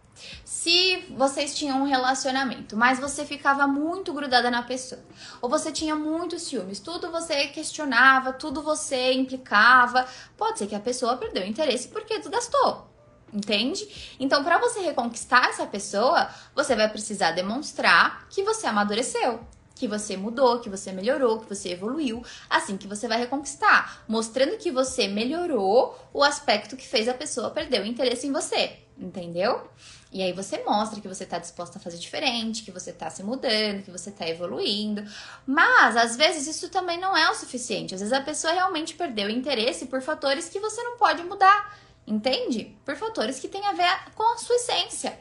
se 0.45 1.05
vocês 1.11 1.55
tinham 1.55 1.81
um 1.83 1.87
relacionamento, 1.87 2.77
mas 2.77 2.99
você 2.99 3.25
ficava 3.25 3.67
muito 3.67 4.13
grudada 4.13 4.51
na 4.51 4.63
pessoa, 4.63 5.03
ou 5.41 5.49
você 5.49 5.73
tinha 5.73 5.95
muitos 5.95 6.43
ciúmes, 6.43 6.81
tudo 6.81 7.11
você 7.11 7.49
questionava, 7.49 8.33
tudo 8.33 8.63
você 8.63 9.13
implicava, 9.13 10.07
pode 10.37 10.59
ser 10.59 10.67
que 10.67 10.75
a 10.75 10.81
pessoa 10.81 11.17
perdeu 11.17 11.47
interesse 11.47 11.89
porque 11.89 12.19
desgastou. 12.19 12.93
Entende? 13.33 14.15
Então, 14.21 14.45
para 14.45 14.59
você 14.59 14.79
reconquistar 14.79 15.49
essa 15.49 15.67
pessoa, 15.67 16.29
você 16.55 16.77
vai 16.77 16.89
precisar 16.89 17.33
demonstrar 17.33 18.29
que 18.29 18.45
você 18.45 18.69
amadureceu, 18.69 19.41
que 19.75 19.89
você 19.89 20.17
mudou, 20.17 20.61
que 20.61 20.71
você 20.71 20.93
melhorou, 20.93 21.41
que 21.41 21.49
você 21.49 21.71
evoluiu, 21.71 22.23
assim 22.49 22.77
que 22.77 22.87
você 22.87 23.09
vai 23.09 23.19
reconquistar, 23.19 24.05
mostrando 24.07 24.57
que 24.57 24.71
você 24.71 25.09
melhorou 25.09 25.99
o 26.13 26.23
aspecto 26.23 26.77
que 26.77 26.87
fez 26.87 27.09
a 27.09 27.15
pessoa 27.15 27.51
perder 27.51 27.83
o 27.83 27.87
interesse 27.87 28.27
em 28.27 28.33
você, 28.33 28.79
entendeu? 28.97 29.69
E 30.15 30.23
aí 30.23 30.33
você 30.33 30.63
mostra 30.63 31.01
que 31.01 31.09
você 31.09 31.27
tá 31.27 31.41
disposta 31.41 31.77
a 31.77 31.81
fazer 31.81 31.99
diferente, 31.99 32.63
que 32.63 32.71
você 32.71 32.93
tá 32.93 33.11
se 33.11 33.21
mudando, 33.25 33.83
que 33.83 33.91
você 33.91 34.13
tá 34.13 34.29
evoluindo. 34.29 35.05
Mas 35.45 35.97
às 35.97 36.15
vezes 36.15 36.47
isso 36.47 36.69
também 36.69 37.01
não 37.01 37.17
é 37.17 37.29
o 37.29 37.35
suficiente. 37.35 37.97
Às 37.97 38.01
vezes 38.01 38.13
a 38.13 38.21
pessoa 38.21 38.53
realmente 38.53 38.95
perdeu 38.95 39.29
interesse 39.29 39.87
por 39.87 40.01
fatores 40.01 40.49
que 40.49 40.61
você 40.61 40.81
não 40.85 40.97
pode 40.97 41.25
mudar, 41.25 41.77
entende? 42.07 42.79
Por 42.85 42.95
fatores 42.95 43.41
que 43.41 43.49
têm 43.49 43.67
a 43.67 43.73
ver 43.73 44.13
com 44.15 44.23
a 44.35 44.39
sua 44.39 44.55
essência. 44.55 45.19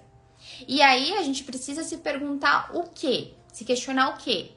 E 0.67 0.79
aí 0.79 1.17
a 1.17 1.23
gente 1.23 1.43
precisa 1.43 1.83
se 1.83 1.97
perguntar 1.97 2.69
o 2.71 2.83
quê? 2.83 3.33
Se 3.51 3.65
questionar 3.65 4.09
o 4.09 4.17
quê? 4.17 4.51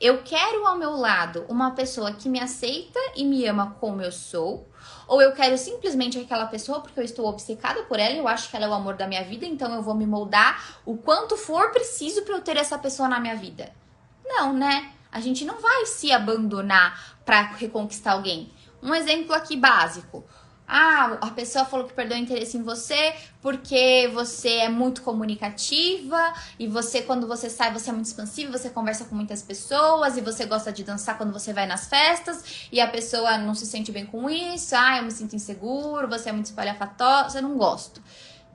Eu 0.00 0.22
quero 0.22 0.64
ao 0.64 0.78
meu 0.78 0.92
lado 0.92 1.44
uma 1.48 1.72
pessoa 1.72 2.12
que 2.12 2.28
me 2.28 2.38
aceita 2.38 3.00
e 3.16 3.24
me 3.24 3.44
ama 3.46 3.76
como 3.80 4.00
eu 4.00 4.12
sou, 4.12 4.68
ou 5.06 5.20
eu 5.20 5.32
quero 5.32 5.56
simplesmente 5.58 6.18
aquela 6.18 6.46
pessoa 6.46 6.80
porque 6.80 7.00
eu 7.00 7.04
estou 7.04 7.26
obcecada 7.26 7.82
por 7.84 7.98
ela, 7.98 8.14
eu 8.14 8.28
acho 8.28 8.50
que 8.50 8.56
ela 8.56 8.66
é 8.66 8.68
o 8.68 8.74
amor 8.74 8.94
da 8.94 9.06
minha 9.06 9.24
vida, 9.24 9.46
então 9.46 9.74
eu 9.74 9.82
vou 9.82 9.94
me 9.94 10.06
moldar 10.06 10.80
o 10.84 10.96
quanto 10.96 11.36
for 11.36 11.70
preciso 11.70 12.22
para 12.22 12.34
eu 12.34 12.40
ter 12.40 12.56
essa 12.56 12.78
pessoa 12.78 13.08
na 13.08 13.20
minha 13.20 13.36
vida. 13.36 13.72
Não, 14.24 14.52
né? 14.52 14.92
A 15.10 15.20
gente 15.20 15.44
não 15.44 15.60
vai 15.60 15.86
se 15.86 16.10
abandonar 16.10 17.16
para 17.24 17.42
reconquistar 17.42 18.12
alguém. 18.12 18.50
Um 18.82 18.94
exemplo 18.94 19.34
aqui 19.34 19.56
básico. 19.56 20.24
Ah, 20.74 21.18
a 21.20 21.30
pessoa 21.32 21.66
falou 21.66 21.86
que 21.86 21.92
perdeu 21.92 22.16
interesse 22.16 22.56
em 22.56 22.62
você 22.62 23.14
porque 23.42 24.10
você 24.14 24.48
é 24.48 24.68
muito 24.70 25.02
comunicativa 25.02 26.32
e 26.58 26.66
você, 26.66 27.02
quando 27.02 27.28
você 27.28 27.50
sai, 27.50 27.70
você 27.70 27.90
é 27.90 27.92
muito 27.92 28.06
expansiva, 28.06 28.56
você 28.56 28.70
conversa 28.70 29.04
com 29.04 29.14
muitas 29.14 29.42
pessoas 29.42 30.16
e 30.16 30.22
você 30.22 30.46
gosta 30.46 30.72
de 30.72 30.82
dançar 30.82 31.18
quando 31.18 31.30
você 31.30 31.52
vai 31.52 31.66
nas 31.66 31.88
festas 31.88 32.66
e 32.72 32.80
a 32.80 32.88
pessoa 32.88 33.36
não 33.36 33.54
se 33.54 33.66
sente 33.66 33.92
bem 33.92 34.06
com 34.06 34.30
isso. 34.30 34.74
Ah, 34.74 34.96
eu 34.96 35.02
me 35.02 35.10
sinto 35.10 35.36
inseguro, 35.36 36.08
você 36.08 36.30
é 36.30 36.32
muito 36.32 36.46
espalhafatosa, 36.46 37.36
eu 37.36 37.42
não 37.42 37.58
gosto. 37.58 38.02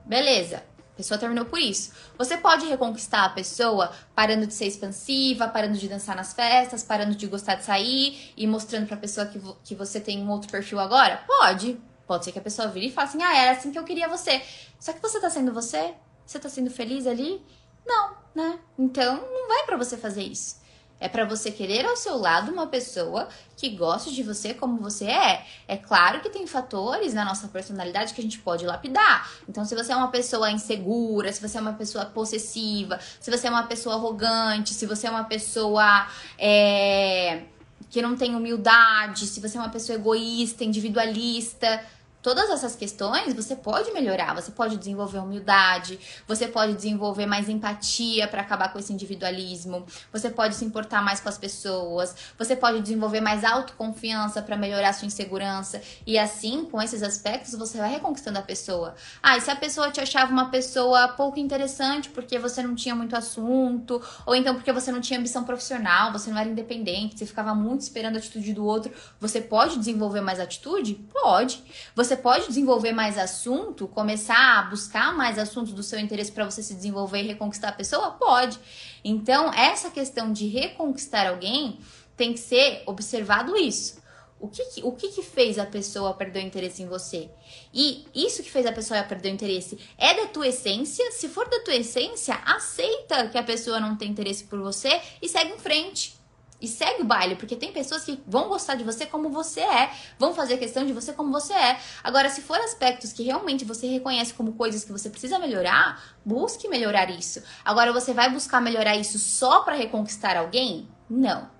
Beleza. 0.04 0.56
A 0.56 0.96
pessoa 0.96 1.18
terminou 1.18 1.44
por 1.44 1.60
isso. 1.60 1.92
Você 2.18 2.36
pode 2.36 2.66
reconquistar 2.66 3.26
a 3.26 3.28
pessoa 3.28 3.92
parando 4.16 4.44
de 4.44 4.54
ser 4.54 4.66
expansiva, 4.66 5.46
parando 5.46 5.78
de 5.78 5.86
dançar 5.86 6.16
nas 6.16 6.32
festas, 6.32 6.82
parando 6.82 7.14
de 7.14 7.28
gostar 7.28 7.54
de 7.54 7.64
sair 7.64 8.32
e 8.36 8.44
mostrando 8.44 8.88
pra 8.88 8.96
pessoa 8.96 9.24
que, 9.24 9.38
vo 9.38 9.56
que 9.62 9.76
você 9.76 10.00
tem 10.00 10.20
um 10.20 10.28
outro 10.28 10.50
perfil 10.50 10.80
agora? 10.80 11.22
Pode. 11.24 11.78
Pode 12.08 12.24
ser 12.24 12.32
que 12.32 12.38
a 12.38 12.42
pessoa 12.42 12.68
vire 12.68 12.86
e 12.86 12.90
fale 12.90 13.08
assim: 13.08 13.22
ah, 13.22 13.36
era 13.36 13.50
assim 13.52 13.70
que 13.70 13.78
eu 13.78 13.84
queria 13.84 14.08
você. 14.08 14.42
Só 14.80 14.94
que 14.94 15.02
você 15.02 15.20
tá 15.20 15.28
sendo 15.28 15.52
você? 15.52 15.94
Você 16.24 16.38
tá 16.38 16.48
sendo 16.48 16.70
feliz 16.70 17.06
ali? 17.06 17.40
Não, 17.86 18.16
né? 18.34 18.58
Então 18.78 19.16
não 19.16 19.46
vai 19.46 19.64
para 19.66 19.76
você 19.76 19.96
fazer 19.96 20.22
isso. 20.22 20.56
É 21.00 21.08
para 21.08 21.24
você 21.24 21.50
querer 21.50 21.86
ao 21.86 21.96
seu 21.96 22.16
lado 22.16 22.50
uma 22.50 22.66
pessoa 22.66 23.28
que 23.56 23.68
goste 23.68 24.12
de 24.12 24.22
você 24.22 24.52
como 24.52 24.80
você 24.80 25.04
é. 25.04 25.44
É 25.68 25.76
claro 25.76 26.20
que 26.20 26.28
tem 26.28 26.46
fatores 26.46 27.14
na 27.14 27.24
nossa 27.24 27.46
personalidade 27.46 28.14
que 28.14 28.20
a 28.20 28.24
gente 28.24 28.40
pode 28.40 28.66
lapidar. 28.66 29.30
Então, 29.48 29.64
se 29.64 29.76
você 29.76 29.92
é 29.92 29.96
uma 29.96 30.08
pessoa 30.08 30.50
insegura, 30.50 31.32
se 31.32 31.40
você 31.40 31.58
é 31.58 31.60
uma 31.60 31.74
pessoa 31.74 32.06
possessiva, 32.06 32.98
se 33.20 33.30
você 33.30 33.46
é 33.46 33.50
uma 33.50 33.64
pessoa 33.64 33.94
arrogante, 33.94 34.74
se 34.74 34.86
você 34.86 35.06
é 35.06 35.10
uma 35.10 35.24
pessoa 35.24 36.08
é, 36.36 37.42
que 37.90 38.02
não 38.02 38.16
tem 38.16 38.34
humildade, 38.34 39.26
se 39.26 39.40
você 39.40 39.56
é 39.56 39.60
uma 39.60 39.70
pessoa 39.70 39.96
egoísta, 39.96 40.64
individualista, 40.64 41.80
Todas 42.28 42.50
essas 42.50 42.76
questões 42.76 43.32
você 43.32 43.56
pode 43.56 43.90
melhorar, 43.90 44.34
você 44.34 44.50
pode 44.50 44.76
desenvolver 44.76 45.16
humildade, 45.16 45.98
você 46.26 46.46
pode 46.46 46.74
desenvolver 46.74 47.24
mais 47.24 47.48
empatia 47.48 48.28
para 48.28 48.42
acabar 48.42 48.70
com 48.70 48.78
esse 48.78 48.92
individualismo, 48.92 49.86
você 50.12 50.28
pode 50.28 50.54
se 50.54 50.62
importar 50.62 51.02
mais 51.02 51.20
com 51.20 51.30
as 51.30 51.38
pessoas, 51.38 52.14
você 52.38 52.54
pode 52.54 52.82
desenvolver 52.82 53.22
mais 53.22 53.44
autoconfiança 53.44 54.42
para 54.42 54.58
melhorar 54.58 54.92
sua 54.92 55.06
insegurança 55.06 55.80
e 56.06 56.18
assim, 56.18 56.66
com 56.66 56.82
esses 56.82 57.02
aspectos, 57.02 57.54
você 57.54 57.78
vai 57.78 57.92
reconquistando 57.92 58.38
a 58.38 58.42
pessoa. 58.42 58.94
Ah, 59.22 59.38
e 59.38 59.40
se 59.40 59.50
a 59.50 59.56
pessoa 59.56 59.90
te 59.90 59.98
achava 59.98 60.30
uma 60.30 60.50
pessoa 60.50 61.08
pouco 61.08 61.38
interessante 61.38 62.10
porque 62.10 62.38
você 62.38 62.62
não 62.62 62.74
tinha 62.74 62.94
muito 62.94 63.16
assunto, 63.16 64.02
ou 64.26 64.34
então 64.34 64.54
porque 64.54 64.70
você 64.70 64.92
não 64.92 65.00
tinha 65.00 65.18
ambição 65.18 65.44
profissional, 65.44 66.12
você 66.12 66.28
não 66.28 66.38
era 66.38 66.50
independente, 66.50 67.18
você 67.18 67.24
ficava 67.24 67.54
muito 67.54 67.80
esperando 67.80 68.16
a 68.16 68.18
atitude 68.18 68.52
do 68.52 68.66
outro, 68.66 68.92
você 69.18 69.40
pode 69.40 69.78
desenvolver 69.78 70.20
mais 70.20 70.38
atitude? 70.38 70.96
Pode. 71.10 71.64
Você 71.94 72.17
pode 72.18 72.48
desenvolver 72.48 72.92
mais 72.92 73.16
assunto, 73.16 73.88
começar 73.88 74.58
a 74.58 74.62
buscar 74.62 75.16
mais 75.16 75.38
assuntos 75.38 75.72
do 75.72 75.82
seu 75.82 75.98
interesse 75.98 76.30
para 76.30 76.44
você 76.44 76.62
se 76.62 76.74
desenvolver 76.74 77.22
e 77.22 77.28
reconquistar 77.28 77.70
a 77.70 77.72
pessoa? 77.72 78.10
Pode. 78.12 78.58
Então, 79.04 79.52
essa 79.54 79.90
questão 79.90 80.32
de 80.32 80.46
reconquistar 80.48 81.26
alguém 81.26 81.78
tem 82.16 82.32
que 82.32 82.40
ser 82.40 82.82
observado 82.86 83.56
isso. 83.56 83.98
O 84.40 84.48
que, 84.48 84.62
o 84.84 84.92
que, 84.92 85.08
que 85.08 85.22
fez 85.22 85.58
a 85.58 85.66
pessoa 85.66 86.14
perder 86.14 86.44
o 86.44 86.46
interesse 86.46 86.82
em 86.82 86.86
você? 86.86 87.28
E 87.74 88.06
isso 88.14 88.42
que 88.42 88.50
fez 88.50 88.66
a 88.66 88.72
pessoa 88.72 89.02
perder 89.02 89.30
o 89.30 89.34
interesse 89.34 89.78
é 89.96 90.14
da 90.14 90.26
tua 90.26 90.46
essência? 90.46 91.10
Se 91.10 91.28
for 91.28 91.48
da 91.48 91.60
tua 91.60 91.74
essência, 91.74 92.34
aceita 92.44 93.28
que 93.28 93.38
a 93.38 93.42
pessoa 93.42 93.80
não 93.80 93.96
tem 93.96 94.10
interesse 94.10 94.44
por 94.44 94.60
você 94.60 95.00
e 95.20 95.28
segue 95.28 95.52
em 95.52 95.58
frente. 95.58 96.17
E 96.60 96.66
segue 96.66 97.02
o 97.02 97.04
baile, 97.04 97.36
porque 97.36 97.56
tem 97.56 97.72
pessoas 97.72 98.04
que 98.04 98.20
vão 98.26 98.48
gostar 98.48 98.74
de 98.74 98.84
você 98.84 99.06
como 99.06 99.28
você 99.28 99.60
é, 99.60 99.90
vão 100.18 100.34
fazer 100.34 100.56
questão 100.56 100.84
de 100.84 100.92
você 100.92 101.12
como 101.12 101.30
você 101.30 101.52
é. 101.52 101.78
Agora, 102.02 102.28
se 102.28 102.42
for 102.42 102.58
aspectos 102.58 103.12
que 103.12 103.22
realmente 103.22 103.64
você 103.64 103.86
reconhece 103.86 104.34
como 104.34 104.52
coisas 104.52 104.84
que 104.84 104.92
você 104.92 105.08
precisa 105.08 105.38
melhorar, 105.38 106.02
busque 106.24 106.68
melhorar 106.68 107.10
isso. 107.10 107.42
Agora, 107.64 107.92
você 107.92 108.12
vai 108.12 108.30
buscar 108.30 108.60
melhorar 108.60 108.96
isso 108.96 109.18
só 109.18 109.60
para 109.60 109.76
reconquistar 109.76 110.36
alguém? 110.36 110.88
Não. 111.08 111.56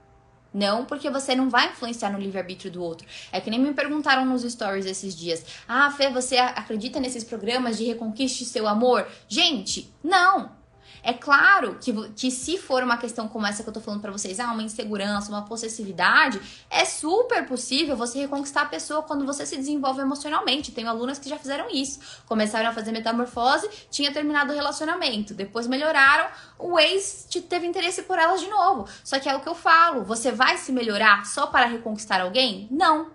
Não, 0.52 0.85
porque 0.85 1.11
você 1.11 1.35
não 1.35 1.50
vai 1.50 1.69
influenciar 1.69 2.11
no 2.11 2.19
livre-arbítrio 2.19 2.71
do 2.73 2.83
outro. 2.83 3.07
É 3.31 3.40
que 3.40 3.50
nem 3.50 3.61
me 3.61 3.75
perguntaram 3.75 4.25
nos 4.25 4.43
stories 4.43 4.87
esses 4.87 5.14
dias. 5.14 5.45
Ah, 5.69 5.90
Fê, 5.90 6.11
você 6.11 6.38
acredita 6.38 6.99
nesses 6.99 7.23
programas 7.23 7.76
de 7.76 7.85
reconquiste 7.85 8.45
seu 8.45 8.67
amor? 8.67 9.07
Gente, 9.28 9.95
não! 10.02 10.57
É 11.02 11.12
claro 11.12 11.76
que, 11.81 11.93
que 12.11 12.31
se 12.31 12.59
for 12.59 12.83
uma 12.83 12.97
questão 12.97 13.28
como 13.28 13.47
essa 13.47 13.62
que 13.62 13.69
eu 13.69 13.73
tô 13.73 13.81
falando 13.81 14.00
para 14.00 14.12
vocês, 14.12 14.40
ah, 14.40 14.52
uma 14.52 14.62
insegurança, 14.62 15.31
uma 15.31 15.43
possessividade, 15.43 16.40
é 16.71 16.85
super 16.85 17.47
possível 17.47 17.97
você 17.97 18.21
reconquistar 18.21 18.62
a 18.62 18.67
pessoa 18.67 19.02
quando 19.02 19.25
você 19.25 19.47
se 19.47 19.57
desenvolve 19.57 20.00
emocionalmente. 20.00 20.73
Tenho 20.73 20.88
alunas 20.88 21.19
que 21.19 21.28
já 21.28 21.38
fizeram 21.38 21.69
isso. 21.71 22.00
Começaram 22.26 22.69
a 22.69 22.73
fazer 22.73 22.93
metamorfose, 22.93 23.69
tinha 23.90 24.12
terminado 24.12 24.52
o 24.52 24.55
relacionamento, 24.55 25.35
depois 25.35 25.67
melhoraram, 25.67 26.28
o 26.59 26.78
ex 26.78 27.26
teve 27.49 27.67
interesse 27.67 28.02
por 28.02 28.19
elas 28.19 28.40
de 28.40 28.49
novo. 28.49 28.87
Só 29.05 29.19
que 29.19 29.28
é 29.28 29.35
o 29.35 29.40
que 29.40 29.49
eu 29.49 29.55
falo, 29.55 30.05
você 30.05 30.33
vai 30.33 30.57
se 30.59 30.73
melhorar 30.73 31.25
só 31.26 31.47
para 31.47 31.67
reconquistar 31.67 32.21
alguém? 32.21 32.69
Não. 32.71 33.11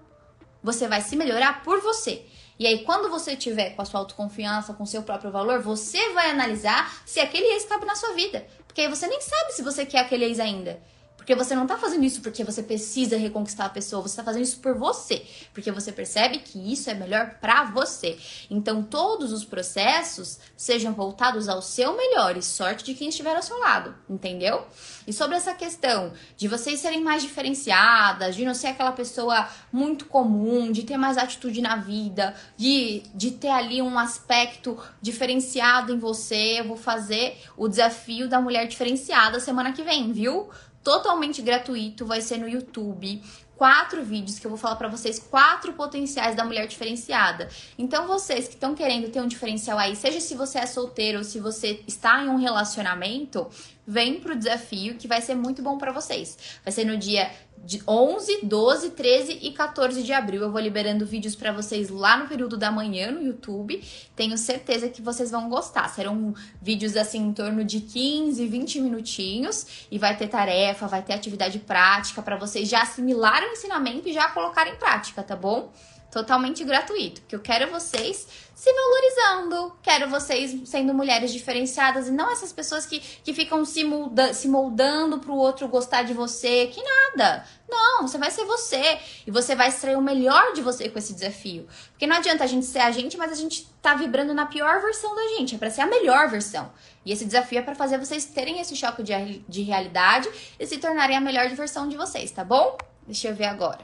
Você 0.62 0.88
vai 0.88 1.02
se 1.02 1.16
melhorar 1.16 1.62
por 1.62 1.82
você. 1.82 2.26
E 2.60 2.68
aí, 2.68 2.84
quando 2.84 3.10
você 3.10 3.36
tiver 3.36 3.72
com 3.72 3.82
a 3.82 3.86
sua 3.86 4.00
autoconfiança, 4.00 4.74
com 4.74 4.84
o 4.84 4.88
seu 4.88 5.02
próprio 5.04 5.32
valor, 5.32 5.60
você 5.60 6.14
vai 6.14 6.30
analisar 6.30 7.02
se 7.06 7.20
aquele 7.20 7.46
ex 7.48 7.66
cabe 7.66 7.86
na 7.86 7.96
sua 7.96 8.14
vida. 8.14 8.46
Porque 8.68 8.82
aí 8.82 8.88
você 8.88 9.08
nem 9.08 9.22
sabe 9.22 9.54
se 9.54 9.64
você 9.64 9.86
quer 9.86 10.00
aquele 10.00 10.26
ex 10.26 10.40
ainda. 10.40 10.80
Porque 11.24 11.36
você 11.36 11.56
não 11.56 11.66
tá 11.66 11.78
fazendo 11.78 12.04
isso 12.04 12.22
porque 12.22 12.44
você 12.44 12.62
precisa 12.62 13.16
reconquistar 13.16 13.66
a 13.66 13.70
pessoa, 13.70 14.02
você 14.02 14.18
tá 14.18 14.24
fazendo 14.26 14.44
isso 14.44 14.60
por 14.60 14.78
você, 14.78 15.26
porque 15.54 15.72
você 15.72 15.90
percebe 15.90 16.40
que 16.40 16.60
isso 16.72 16.90
é 16.90 16.94
melhor 16.94 17.36
para 17.40 17.64
você. 17.64 18.18
Então, 18.50 18.84
todos 18.84 19.32
os 19.32 19.46
processos 19.46 20.38
sejam 20.58 20.94
voltados 20.94 21.48
ao 21.48 21.62
seu 21.62 21.96
melhor 21.96 22.36
e 22.36 22.42
sorte 22.42 22.84
de 22.84 22.94
quem 22.94 23.08
estiver 23.08 23.34
ao 23.38 23.42
seu 23.42 23.58
lado, 23.58 23.96
entendeu? 24.10 24.68
E 25.08 25.14
sobre 25.14 25.38
essa 25.38 25.54
questão 25.54 26.12
de 26.36 26.50
vocês 26.50 26.82
serem 26.82 27.02
mais 27.02 27.24
diferenciadas, 27.24 28.36
de 28.36 28.44
não 28.44 28.54
ser 28.54 28.68
aquela 28.68 28.92
pessoa 28.92 29.48
muito 29.72 30.06
comum, 30.06 30.74
de 30.74 30.84
ter 30.84 30.98
mais 30.98 31.18
atitude 31.18 31.62
na 31.62 31.78
vida, 31.78 32.36
de, 32.58 33.02
de 33.16 33.32
ter 33.32 33.50
ali 33.50 33.82
um 33.82 33.98
aspecto 33.98 34.78
diferenciado 35.02 35.94
em 35.94 35.98
você, 35.98 36.60
eu 36.60 36.68
vou 36.68 36.78
fazer 36.78 37.38
o 37.56 37.70
desafio 37.70 38.28
da 38.28 38.42
mulher 38.42 38.68
diferenciada 38.68 39.40
semana 39.40 39.72
que 39.72 39.84
vem, 39.84 40.12
viu? 40.12 40.50
Totalmente 40.84 41.42
gratuito, 41.42 42.06
vai 42.06 42.22
ser 42.22 42.38
no 42.38 42.48
YouTube. 42.48 43.22
Quatro 43.56 44.04
vídeos 44.04 44.40
que 44.40 44.46
eu 44.46 44.50
vou 44.50 44.58
falar 44.58 44.76
para 44.76 44.88
vocês, 44.88 45.20
quatro 45.20 45.74
potenciais 45.74 46.36
da 46.36 46.44
mulher 46.44 46.68
diferenciada. 46.68 47.48
Então, 47.78 48.08
vocês 48.08 48.48
que 48.48 48.56
estão 48.56 48.76
querendo 48.76 49.10
ter 49.10 49.22
um 49.22 49.28
diferencial 49.28 49.78
aí, 49.78 49.96
seja 49.96 50.20
se 50.20 50.36
você 50.36 50.58
é 50.58 50.66
solteiro 50.66 51.20
ou 51.20 51.24
se 51.24 51.40
você 51.40 51.82
está 51.88 52.24
em 52.24 52.30
um 52.30 52.36
relacionamento, 52.36 53.48
vem 53.86 54.20
pro 54.20 54.36
desafio 54.36 54.96
que 54.96 55.08
vai 55.08 55.22
ser 55.22 55.36
muito 55.36 55.62
bom 55.62 55.78
para 55.78 55.92
vocês. 55.92 56.38
Vai 56.64 56.74
ser 56.74 56.84
no 56.84 56.98
dia 56.98 57.32
de 57.64 57.82
11, 57.88 58.40
12, 58.44 58.90
13 58.92 59.40
e 59.42 59.52
14 59.52 60.04
de 60.04 60.12
abril. 60.12 60.42
Eu 60.42 60.52
vou 60.52 60.60
liberando 60.60 61.06
vídeos 61.06 61.36
para 61.36 61.52
vocês 61.52 61.90
lá 61.90 62.18
no 62.18 62.28
período 62.28 62.58
da 62.58 62.70
manhã 62.72 63.12
no 63.12 63.22
YouTube. 63.22 63.82
Tenho 64.16 64.38
certeza 64.38 64.90
que 64.90 65.02
vocês 65.02 65.32
vão 65.32 65.50
gostar. 65.50 65.88
Serão 65.90 66.34
vídeos 66.62 66.98
assim 66.98 67.20
em 67.20 67.34
torno 67.34 67.64
de 67.64 67.80
15, 67.80 68.46
20 68.46 68.82
minutinhos 68.82 69.88
e 69.90 69.98
vai 69.98 70.18
ter 70.18 70.28
tarefa, 70.28 70.88
vai 70.88 71.02
ter 71.02 71.14
atividade 71.14 71.60
prática 71.60 72.22
para 72.22 72.36
vocês 72.36 72.68
já 72.68 72.82
assimilarem 72.82 73.50
o 73.50 73.54
ensinamento 73.54 74.10
e 74.10 74.14
já 74.14 74.30
colocar 74.30 74.68
em 74.68 74.76
prática, 74.76 75.24
tá 75.24 75.36
bom? 75.36 75.72
Totalmente 76.14 76.64
gratuito, 76.64 77.22
porque 77.22 77.36
eu 77.36 77.40
quero 77.40 77.72
vocês 77.72 78.28
se 78.54 78.72
valorizando, 78.72 79.76
quero 79.82 80.08
vocês 80.08 80.70
sendo 80.70 80.94
mulheres 80.94 81.34
diferenciadas 81.34 82.08
e 82.08 82.12
não 82.12 82.32
essas 82.32 82.54
pessoas 82.54 82.86
que, 82.86 83.00
que 83.00 83.34
ficam 83.34 83.66
se, 83.66 83.84
molda, 83.84 84.32
se 84.32 84.48
moldando 84.48 85.18
pro 85.18 85.34
outro 85.34 85.68
gostar 85.68 86.04
de 86.04 86.14
você, 86.14 86.68
que 86.68 86.82
nada. 86.84 87.44
Não, 87.68 88.08
você 88.08 88.20
vai 88.20 88.30
ser 88.30 88.46
você 88.46 89.00
e 89.26 89.32
você 89.32 89.56
vai 89.56 89.70
extrair 89.70 89.98
o 89.98 90.02
melhor 90.02 90.54
de 90.54 90.62
você 90.62 90.88
com 90.88 91.00
esse 91.00 91.14
desafio. 91.14 91.68
Porque 91.90 92.06
não 92.06 92.18
adianta 92.18 92.44
a 92.44 92.48
gente 92.48 92.68
ser 92.68 92.80
a 92.80 92.92
gente, 92.92 93.18
mas 93.18 93.32
a 93.32 93.36
gente 93.36 93.68
tá 93.82 93.96
vibrando 93.96 94.36
na 94.36 94.46
pior 94.46 94.82
versão 94.82 95.16
da 95.16 95.28
gente, 95.30 95.56
é 95.56 95.58
para 95.58 95.72
ser 95.72 95.82
a 95.82 95.88
melhor 95.88 96.30
versão. 96.30 96.72
E 97.04 97.12
esse 97.12 97.26
desafio 97.26 97.58
é 97.58 97.64
para 97.64 97.74
fazer 97.74 97.98
vocês 97.98 98.24
terem 98.26 98.60
esse 98.60 98.76
choque 98.76 99.02
de, 99.02 99.40
de 99.50 99.64
realidade 99.64 100.30
e 100.60 100.68
se 100.68 100.78
tornarem 100.78 101.18
a 101.18 101.22
melhor 101.22 101.50
versão 101.50 101.88
de 101.88 101.98
vocês, 101.98 102.30
tá 102.30 102.44
bom? 102.44 102.78
Deixa 103.08 103.30
eu 103.30 103.36
ver 103.36 103.46
agora. 103.46 103.82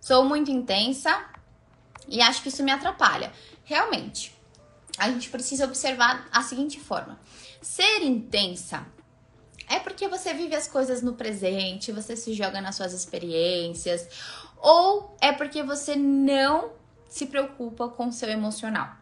Sou 0.00 0.24
muito 0.24 0.50
intensa, 0.50 1.31
e 2.12 2.20
acho 2.20 2.42
que 2.42 2.48
isso 2.48 2.62
me 2.62 2.70
atrapalha. 2.70 3.32
Realmente, 3.64 4.32
a 4.98 5.10
gente 5.10 5.30
precisa 5.30 5.64
observar 5.64 6.28
a 6.30 6.42
seguinte 6.42 6.78
forma: 6.78 7.18
ser 7.60 8.02
intensa 8.02 8.86
é 9.68 9.80
porque 9.80 10.06
você 10.06 10.34
vive 10.34 10.54
as 10.54 10.68
coisas 10.68 11.02
no 11.02 11.14
presente, 11.14 11.90
você 11.90 12.14
se 12.14 12.34
joga 12.34 12.60
nas 12.60 12.76
suas 12.76 12.92
experiências, 12.92 14.06
ou 14.58 15.16
é 15.20 15.32
porque 15.32 15.62
você 15.62 15.96
não 15.96 16.72
se 17.08 17.26
preocupa 17.26 17.88
com 17.88 18.08
o 18.08 18.12
seu 18.12 18.28
emocional 18.28 19.01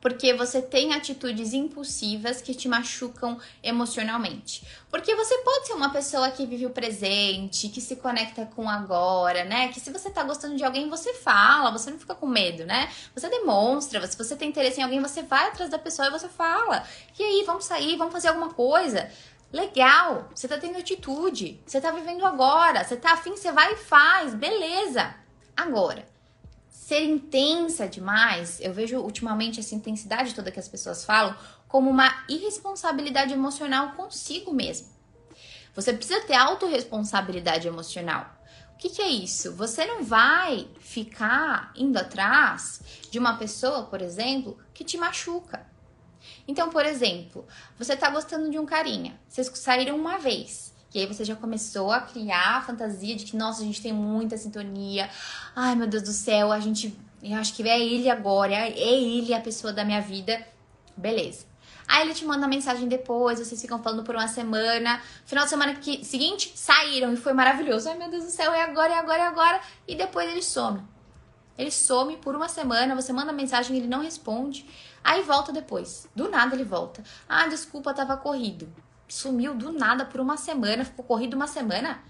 porque 0.00 0.32
você 0.32 0.62
tem 0.62 0.94
atitudes 0.94 1.52
impulsivas 1.52 2.40
que 2.40 2.54
te 2.54 2.68
machucam 2.68 3.38
emocionalmente. 3.62 4.64
Porque 4.90 5.14
você 5.14 5.38
pode 5.38 5.66
ser 5.66 5.74
uma 5.74 5.90
pessoa 5.90 6.30
que 6.30 6.46
vive 6.46 6.66
o 6.66 6.70
presente, 6.70 7.68
que 7.68 7.80
se 7.80 7.96
conecta 7.96 8.46
com 8.46 8.68
agora, 8.68 9.44
né? 9.44 9.68
Que 9.68 9.80
se 9.80 9.90
você 9.90 10.10
tá 10.10 10.22
gostando 10.22 10.56
de 10.56 10.64
alguém, 10.64 10.88
você 10.88 11.14
fala, 11.14 11.70
você 11.70 11.90
não 11.90 11.98
fica 11.98 12.14
com 12.14 12.26
medo, 12.26 12.64
né? 12.64 12.90
Você 13.14 13.28
demonstra, 13.28 14.06
se 14.06 14.16
você 14.16 14.36
tem 14.36 14.48
interesse 14.48 14.80
em 14.80 14.84
alguém, 14.84 15.00
você 15.00 15.22
vai 15.22 15.48
atrás 15.48 15.70
da 15.70 15.78
pessoa 15.78 16.08
e 16.08 16.12
você 16.12 16.28
fala. 16.28 16.84
E 17.18 17.22
aí, 17.22 17.44
vamos 17.44 17.64
sair, 17.64 17.96
vamos 17.96 18.12
fazer 18.12 18.28
alguma 18.28 18.50
coisa. 18.50 19.10
Legal, 19.52 20.28
você 20.34 20.46
tá 20.46 20.58
tendo 20.58 20.78
atitude, 20.78 21.58
você 21.66 21.80
tá 21.80 21.90
vivendo 21.90 22.24
agora, 22.26 22.84
você 22.84 22.96
tá 22.96 23.14
afim, 23.14 23.30
você 23.30 23.50
vai 23.50 23.72
e 23.72 23.76
faz, 23.76 24.34
beleza. 24.34 25.14
Agora, 25.56 26.06
ser 26.88 27.04
intensa 27.04 27.86
demais, 27.86 28.58
eu 28.62 28.72
vejo 28.72 28.98
ultimamente 28.98 29.60
essa 29.60 29.74
intensidade 29.74 30.34
toda 30.34 30.50
que 30.50 30.58
as 30.58 30.68
pessoas 30.68 31.04
falam 31.04 31.36
como 31.68 31.90
uma 31.90 32.24
irresponsabilidade 32.30 33.34
emocional 33.34 33.92
consigo 33.92 34.54
mesmo. 34.54 34.88
Você 35.74 35.92
precisa 35.92 36.22
ter 36.22 36.32
autorresponsabilidade 36.32 37.68
emocional. 37.68 38.34
O 38.72 38.78
que, 38.78 38.88
que, 38.88 39.02
é 39.02 39.08
isso? 39.08 39.54
Você 39.56 39.84
não 39.84 40.02
vai 40.02 40.66
ficar 40.80 41.72
indo 41.76 41.98
atrás 41.98 42.80
de 43.10 43.18
uma 43.18 43.36
pessoa, 43.36 43.82
por 43.82 44.00
exemplo, 44.00 44.58
que 44.72 44.82
te 44.82 44.96
machuca. 44.96 45.66
Então, 46.46 46.70
por 46.70 46.86
exemplo, 46.86 47.46
você 47.78 47.98
tá 47.98 48.08
gostando 48.08 48.50
de 48.50 48.58
um 48.58 48.64
carinha, 48.64 49.20
vocês 49.28 49.50
saíram 49.56 49.94
uma 49.94 50.16
vez. 50.16 50.72
E 50.94 51.00
aí 51.00 51.06
você 51.06 51.24
já 51.24 51.36
começou 51.36 51.92
a 51.92 52.00
criar 52.00 52.56
a 52.56 52.62
fantasia 52.62 53.14
de 53.14 53.26
que, 53.26 53.36
nossa, 53.36 53.60
a 53.60 53.64
gente 53.64 53.82
tem 53.82 53.92
muita 53.92 54.38
sintonia. 54.38 55.08
Ai, 55.54 55.74
meu 55.74 55.86
Deus 55.86 56.02
do 56.02 56.12
céu, 56.12 56.50
a 56.50 56.58
gente. 56.60 56.96
Eu 57.22 57.36
acho 57.36 57.52
que 57.54 57.68
é 57.68 57.78
ele 57.78 58.08
agora, 58.08 58.54
é 58.54 58.78
ele 58.78 59.34
a 59.34 59.40
pessoa 59.40 59.72
da 59.72 59.84
minha 59.84 60.00
vida. 60.00 60.40
Beleza. 60.96 61.46
Aí 61.86 62.02
ele 62.02 62.14
te 62.14 62.24
manda 62.24 62.46
mensagem 62.46 62.86
depois, 62.88 63.38
vocês 63.38 63.60
ficam 63.60 63.82
falando 63.82 64.02
por 64.02 64.14
uma 64.14 64.28
semana. 64.28 65.00
Final 65.26 65.44
de 65.44 65.50
semana 65.50 65.74
que, 65.74 66.04
seguinte, 66.04 66.52
saíram 66.54 67.12
e 67.12 67.16
foi 67.16 67.32
maravilhoso. 67.32 67.88
Ai, 67.88 67.98
meu 67.98 68.10
Deus 68.10 68.24
do 68.24 68.30
céu, 68.30 68.52
é 68.52 68.62
agora, 68.62 68.92
é 68.94 68.98
agora, 68.98 69.22
é 69.22 69.26
agora. 69.26 69.60
E 69.86 69.94
depois 69.94 70.30
ele 70.30 70.42
some. 70.42 70.82
Ele 71.56 71.70
some 71.70 72.16
por 72.18 72.34
uma 72.34 72.48
semana, 72.48 72.94
você 72.94 73.12
manda 73.12 73.32
mensagem, 73.32 73.76
ele 73.76 73.88
não 73.88 74.00
responde. 74.00 74.66
Aí 75.02 75.22
volta 75.22 75.52
depois. 75.52 76.08
Do 76.14 76.30
nada 76.30 76.54
ele 76.54 76.64
volta. 76.64 77.02
Ah, 77.28 77.46
desculpa, 77.46 77.92
tava 77.92 78.16
corrido 78.16 78.72
sumiu 79.08 79.54
do 79.54 79.72
nada 79.72 80.04
por 80.04 80.20
uma 80.20 80.36
semana, 80.36 80.84
ficou 80.84 81.04
corrido 81.04 81.34
uma 81.34 81.46
semana. 81.46 82.00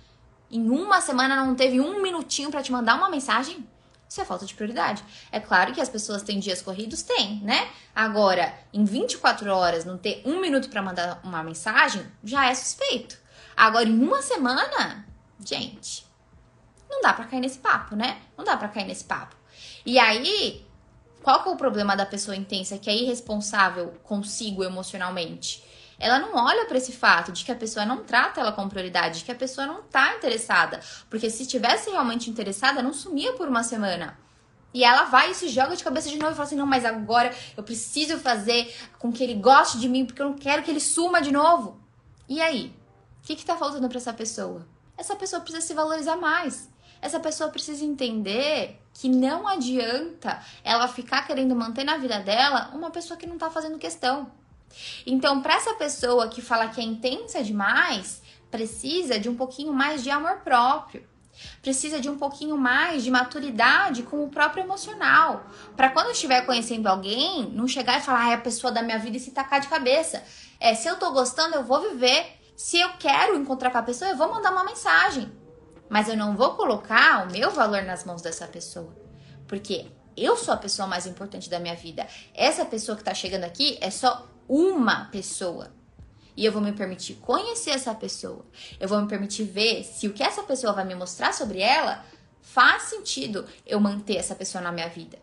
Em 0.50 0.68
uma 0.68 1.00
semana 1.00 1.36
não 1.36 1.54
teve 1.54 1.80
um 1.80 2.02
minutinho 2.02 2.50
para 2.50 2.62
te 2.62 2.72
mandar 2.72 2.96
uma 2.96 3.10
mensagem? 3.10 3.66
Isso 4.08 4.20
é 4.20 4.24
falta 4.24 4.46
de 4.46 4.54
prioridade. 4.54 5.04
É 5.30 5.38
claro 5.38 5.74
que 5.74 5.80
as 5.80 5.88
pessoas 5.88 6.22
têm 6.22 6.40
dias 6.40 6.62
corridos, 6.62 7.02
tem, 7.02 7.40
né? 7.42 7.68
Agora, 7.94 8.54
em 8.72 8.84
24 8.84 9.50
horas 9.52 9.84
não 9.84 9.98
ter 9.98 10.22
um 10.24 10.40
minuto 10.40 10.70
para 10.70 10.82
mandar 10.82 11.20
uma 11.22 11.42
mensagem 11.42 12.06
já 12.24 12.50
é 12.50 12.54
suspeito. 12.54 13.18
Agora, 13.54 13.86
em 13.86 14.02
uma 14.02 14.22
semana, 14.22 15.06
gente, 15.44 16.06
não 16.88 17.02
dá 17.02 17.12
para 17.12 17.26
cair 17.26 17.40
nesse 17.40 17.58
papo, 17.58 17.94
né? 17.94 18.18
Não 18.36 18.44
dá 18.44 18.56
para 18.56 18.68
cair 18.68 18.86
nesse 18.86 19.04
papo. 19.04 19.36
E 19.84 19.98
aí, 19.98 20.66
qual 21.22 21.42
que 21.42 21.48
é 21.50 21.52
o 21.52 21.56
problema 21.56 21.94
da 21.94 22.06
pessoa 22.06 22.36
intensa 22.36 22.78
que 22.78 22.88
é 22.88 22.96
irresponsável 22.96 23.94
consigo 24.02 24.64
emocionalmente? 24.64 25.62
Ela 25.98 26.18
não 26.18 26.34
olha 26.34 26.66
para 26.66 26.78
esse 26.78 26.92
fato 26.92 27.32
de 27.32 27.44
que 27.44 27.52
a 27.52 27.56
pessoa 27.56 27.84
não 27.84 28.04
trata 28.04 28.40
ela 28.40 28.52
com 28.52 28.68
prioridade, 28.68 29.18
de 29.18 29.24
que 29.24 29.32
a 29.32 29.34
pessoa 29.34 29.66
não 29.66 29.82
tá 29.82 30.14
interessada. 30.14 30.80
Porque 31.10 31.28
se 31.28 31.46
tivesse 31.46 31.90
realmente 31.90 32.30
interessada, 32.30 32.82
não 32.82 32.92
sumia 32.92 33.32
por 33.32 33.48
uma 33.48 33.62
semana. 33.62 34.18
E 34.72 34.84
ela 34.84 35.04
vai 35.04 35.30
e 35.30 35.34
se 35.34 35.48
joga 35.48 35.74
de 35.74 35.82
cabeça 35.82 36.08
de 36.08 36.18
novo 36.18 36.32
e 36.32 36.34
fala 36.34 36.46
assim: 36.46 36.56
não, 36.56 36.66
mas 36.66 36.84
agora 36.84 37.34
eu 37.56 37.62
preciso 37.62 38.18
fazer 38.18 38.74
com 38.98 39.10
que 39.10 39.24
ele 39.24 39.34
goste 39.34 39.78
de 39.78 39.88
mim, 39.88 40.04
porque 40.04 40.22
eu 40.22 40.28
não 40.28 40.36
quero 40.36 40.62
que 40.62 40.70
ele 40.70 40.80
suma 40.80 41.20
de 41.20 41.32
novo. 41.32 41.80
E 42.28 42.40
aí? 42.40 42.74
O 43.22 43.26
que, 43.26 43.34
que 43.34 43.44
tá 43.44 43.56
faltando 43.56 43.88
para 43.88 43.98
essa 43.98 44.12
pessoa? 44.12 44.66
essa 44.98 45.14
pessoa 45.14 45.40
precisa 45.40 45.64
se 45.64 45.72
valorizar 45.72 46.16
mais. 46.16 46.68
Essa 47.00 47.20
pessoa 47.20 47.48
precisa 47.48 47.84
entender 47.84 48.82
que 48.92 49.08
não 49.08 49.46
adianta 49.46 50.42
ela 50.64 50.88
ficar 50.88 51.24
querendo 51.24 51.54
manter 51.54 51.84
na 51.84 51.96
vida 51.96 52.18
dela 52.18 52.72
uma 52.74 52.90
pessoa 52.90 53.16
que 53.16 53.26
não 53.26 53.38
tá 53.38 53.48
fazendo 53.48 53.78
questão. 53.78 54.32
Então, 55.06 55.42
para 55.42 55.54
essa 55.54 55.74
pessoa 55.74 56.28
que 56.28 56.42
fala 56.42 56.68
que 56.68 56.80
é 56.80 56.84
intensa 56.84 57.42
demais, 57.42 58.22
precisa 58.50 59.18
de 59.18 59.28
um 59.28 59.34
pouquinho 59.34 59.72
mais 59.72 60.02
de 60.02 60.10
amor 60.10 60.38
próprio. 60.38 61.06
Precisa 61.62 62.00
de 62.00 62.08
um 62.08 62.18
pouquinho 62.18 62.56
mais 62.56 63.04
de 63.04 63.10
maturidade 63.10 64.02
com 64.02 64.24
o 64.24 64.28
próprio 64.28 64.64
emocional. 64.64 65.46
Para 65.76 65.90
quando 65.90 66.10
estiver 66.10 66.44
conhecendo 66.44 66.88
alguém, 66.88 67.48
não 67.50 67.68
chegar 67.68 67.98
e 67.98 68.02
falar, 68.02 68.24
ah, 68.24 68.30
é 68.30 68.34
a 68.34 68.40
pessoa 68.40 68.72
da 68.72 68.82
minha 68.82 68.98
vida 68.98 69.16
e 69.16 69.20
se 69.20 69.30
tacar 69.30 69.60
de 69.60 69.68
cabeça. 69.68 70.22
É, 70.58 70.74
se 70.74 70.88
eu 70.88 70.96
tô 70.96 71.12
gostando, 71.12 71.54
eu 71.54 71.64
vou 71.64 71.80
viver. 71.90 72.26
Se 72.56 72.80
eu 72.80 72.90
quero 72.98 73.36
encontrar 73.36 73.70
com 73.70 73.78
a 73.78 73.82
pessoa, 73.82 74.10
eu 74.10 74.16
vou 74.16 74.28
mandar 74.28 74.50
uma 74.50 74.64
mensagem. 74.64 75.30
Mas 75.88 76.08
eu 76.08 76.16
não 76.16 76.36
vou 76.36 76.54
colocar 76.54 77.24
o 77.24 77.30
meu 77.30 77.50
valor 77.50 77.82
nas 77.82 78.04
mãos 78.04 78.20
dessa 78.20 78.46
pessoa. 78.46 78.94
Porque 79.46 79.86
eu 80.24 80.36
sou 80.36 80.54
a 80.54 80.56
pessoa 80.56 80.86
mais 80.88 81.06
importante 81.06 81.48
da 81.48 81.58
minha 81.58 81.74
vida. 81.74 82.06
Essa 82.34 82.64
pessoa 82.64 82.96
que 82.96 83.04
tá 83.04 83.14
chegando 83.14 83.44
aqui 83.44 83.78
é 83.80 83.90
só 83.90 84.28
uma 84.48 85.06
pessoa. 85.06 85.72
E 86.36 86.44
eu 86.44 86.52
vou 86.52 86.62
me 86.62 86.72
permitir 86.72 87.14
conhecer 87.14 87.70
essa 87.70 87.94
pessoa. 87.94 88.46
Eu 88.78 88.88
vou 88.88 89.00
me 89.02 89.08
permitir 89.08 89.44
ver 89.44 89.82
se 89.82 90.06
o 90.06 90.12
que 90.12 90.22
essa 90.22 90.42
pessoa 90.42 90.72
vai 90.72 90.84
me 90.84 90.94
mostrar 90.94 91.34
sobre 91.34 91.60
ela 91.60 92.04
faz 92.40 92.84
sentido 92.84 93.44
eu 93.66 93.80
manter 93.80 94.16
essa 94.16 94.34
pessoa 94.34 94.62
na 94.62 94.72
minha 94.72 94.88
vida. 94.88 95.18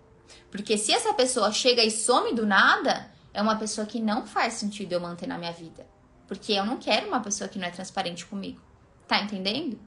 Porque 0.51 0.77
se 0.77 0.91
essa 0.91 1.13
pessoa 1.13 1.51
chega 1.51 1.83
e 1.83 1.89
some 1.89 2.33
do 2.33 2.45
nada, 2.45 3.09
é 3.33 3.41
uma 3.41 3.55
pessoa 3.55 3.87
que 3.87 3.99
não 3.99 4.25
faz 4.25 4.55
sentido 4.55 4.93
eu 4.93 4.99
manter 4.99 5.27
na 5.27 5.37
minha 5.37 5.51
vida. 5.51 5.87
Porque 6.27 6.53
eu 6.53 6.65
não 6.65 6.77
quero 6.77 7.07
uma 7.07 7.21
pessoa 7.21 7.47
que 7.47 7.59
não 7.59 7.67
é 7.67 7.71
transparente 7.71 8.25
comigo. 8.25 8.61
Tá 9.07 9.21
entendendo? 9.21 9.79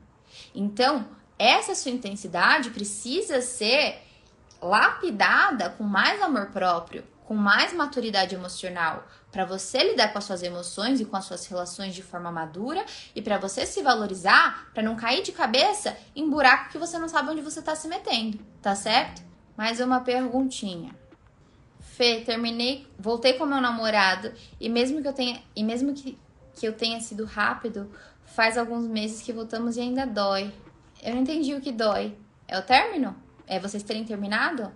Então, 0.55 1.09
essa 1.39 1.75
sua 1.75 1.91
intensidade 1.91 2.71
precisa 2.71 3.41
ser 3.41 4.03
lapidada 4.61 5.71
com 5.71 5.85
mais 5.85 6.21
amor 6.21 6.47
próprio, 6.47 7.05
com 7.25 7.35
mais 7.35 7.73
maturidade 7.73 8.35
emocional, 8.35 9.07
para 9.31 9.45
você 9.45 9.91
lidar 9.91 10.13
com 10.13 10.19
as 10.19 10.25
suas 10.25 10.43
emoções 10.43 11.01
e 11.01 11.05
com 11.05 11.17
as 11.17 11.25
suas 11.25 11.47
relações 11.47 11.95
de 11.95 12.03
forma 12.03 12.33
madura 12.33 12.85
e 13.15 13.21
para 13.21 13.39
você 13.39 13.67
se 13.67 13.83
valorizar, 13.83 14.69
para 14.73 14.83
não 14.83 14.97
cair 14.97 15.23
de 15.23 15.33
cabeça 15.33 15.97
em 16.17 16.29
buraco 16.29 16.71
que 16.71 16.79
você 16.79 16.99
não 16.99 17.09
sabe 17.09 17.31
onde 17.31 17.43
você 17.43 17.61
está 17.61 17.75
se 17.75 17.87
metendo, 17.87 18.39
tá 18.63 18.75
certo? 18.75 19.23
Mais 19.57 19.81
uma 19.81 20.01
perguntinha. 20.01 20.95
Fê, 21.81 22.23
terminei, 22.25 22.87
voltei 22.99 23.35
com 23.35 23.45
meu 23.45 23.61
namorado 23.61 24.33
e 24.59 24.69
mesmo 24.69 25.03
que 25.03 25.09
eu 25.09 25.13
tenha 25.13 25.43
e 25.55 25.63
mesmo 25.63 25.93
que, 25.93 26.19
que 26.55 26.67
eu 26.67 26.73
tenha 26.73 27.01
sido 27.01 27.25
rápido, 27.25 27.91
Faz 28.29 28.59
alguns 28.59 28.87
meses 28.87 29.23
que 29.23 29.33
voltamos 29.33 29.77
e 29.77 29.81
ainda 29.81 30.07
dói. 30.07 30.53
Eu 31.03 31.15
não 31.15 31.23
entendi 31.23 31.55
o 31.55 31.61
que 31.61 31.73
dói. 31.73 32.17
É 32.47 32.59
o 32.59 32.63
término? 32.63 33.17
É 33.49 33.59
vocês 33.59 33.83
terem 33.83 34.05
terminado? 34.05 34.71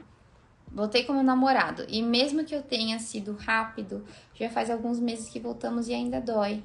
Voltei 0.71 1.05
com 1.05 1.13
meu 1.13 1.23
namorado. 1.23 1.85
E 1.89 2.03
mesmo 2.03 2.45
que 2.45 2.55
eu 2.55 2.63
tenha 2.63 2.99
sido 2.99 3.37
rápido, 3.37 4.05
já 4.35 4.49
faz 4.49 4.71
alguns 4.71 4.99
meses 4.99 5.29
que 5.29 5.39
voltamos 5.39 5.87
e 5.89 5.95
ainda 5.95 6.21
dói. 6.21 6.65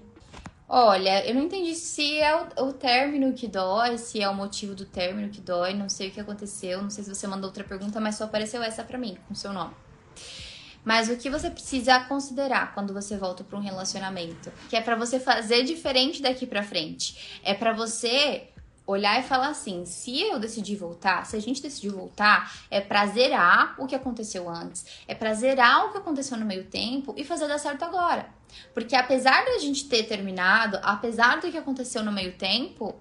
Olha, 0.69 1.25
eu 1.25 1.33
não 1.33 1.43
entendi 1.43 1.75
se 1.75 2.17
é 2.19 2.35
o, 2.35 2.67
o 2.67 2.73
término 2.73 3.33
que 3.33 3.47
dói, 3.47 3.97
se 3.97 4.21
é 4.21 4.27
o 4.27 4.35
motivo 4.35 4.75
do 4.75 4.85
término 4.85 5.29
que 5.29 5.39
dói, 5.39 5.73
não 5.73 5.87
sei 5.87 6.09
o 6.09 6.11
que 6.11 6.19
aconteceu, 6.19 6.81
não 6.81 6.89
sei 6.89 7.05
se 7.05 7.13
você 7.13 7.25
mandou 7.25 7.49
outra 7.49 7.63
pergunta, 7.63 8.01
mas 8.01 8.15
só 8.15 8.25
apareceu 8.25 8.61
essa 8.61 8.83
pra 8.83 8.97
mim, 8.97 9.17
com 9.27 9.35
seu 9.35 9.53
nome. 9.53 9.73
Mas 10.83 11.09
o 11.09 11.17
que 11.17 11.29
você 11.29 11.49
precisa 11.49 11.99
considerar 12.01 12.73
quando 12.73 12.93
você 12.93 13.17
volta 13.17 13.43
para 13.43 13.57
um 13.57 13.61
relacionamento, 13.61 14.51
que 14.69 14.75
é 14.75 14.81
para 14.81 14.95
você 14.95 15.19
fazer 15.19 15.63
diferente 15.63 16.21
daqui 16.21 16.45
para 16.45 16.63
frente, 16.63 17.39
é 17.43 17.53
para 17.53 17.73
você 17.73 18.49
olhar 18.87 19.19
e 19.19 19.23
falar 19.23 19.49
assim: 19.49 19.85
se 19.85 20.21
eu 20.21 20.39
decidir 20.39 20.77
voltar, 20.77 21.25
se 21.25 21.35
a 21.35 21.41
gente 21.41 21.61
decidir 21.61 21.89
voltar, 21.89 22.51
é 22.71 22.79
pra 22.79 23.05
zerar 23.05 23.75
o 23.77 23.85
que 23.85 23.93
aconteceu 23.93 24.49
antes, 24.49 24.85
é 25.07 25.13
pra 25.13 25.33
zerar 25.33 25.85
o 25.85 25.91
que 25.91 25.97
aconteceu 25.97 26.37
no 26.37 26.45
meio 26.45 26.63
tempo 26.63 27.13
e 27.17 27.25
fazer 27.25 27.47
dar 27.47 27.59
certo 27.59 27.83
agora. 27.83 28.29
Porque 28.73 28.95
apesar 28.95 29.43
da 29.45 29.59
gente 29.59 29.89
ter 29.89 30.03
terminado, 30.03 30.79
apesar 30.81 31.41
do 31.41 31.51
que 31.51 31.57
aconteceu 31.57 32.03
no 32.03 32.11
meio 32.11 32.33
tempo, 32.37 32.95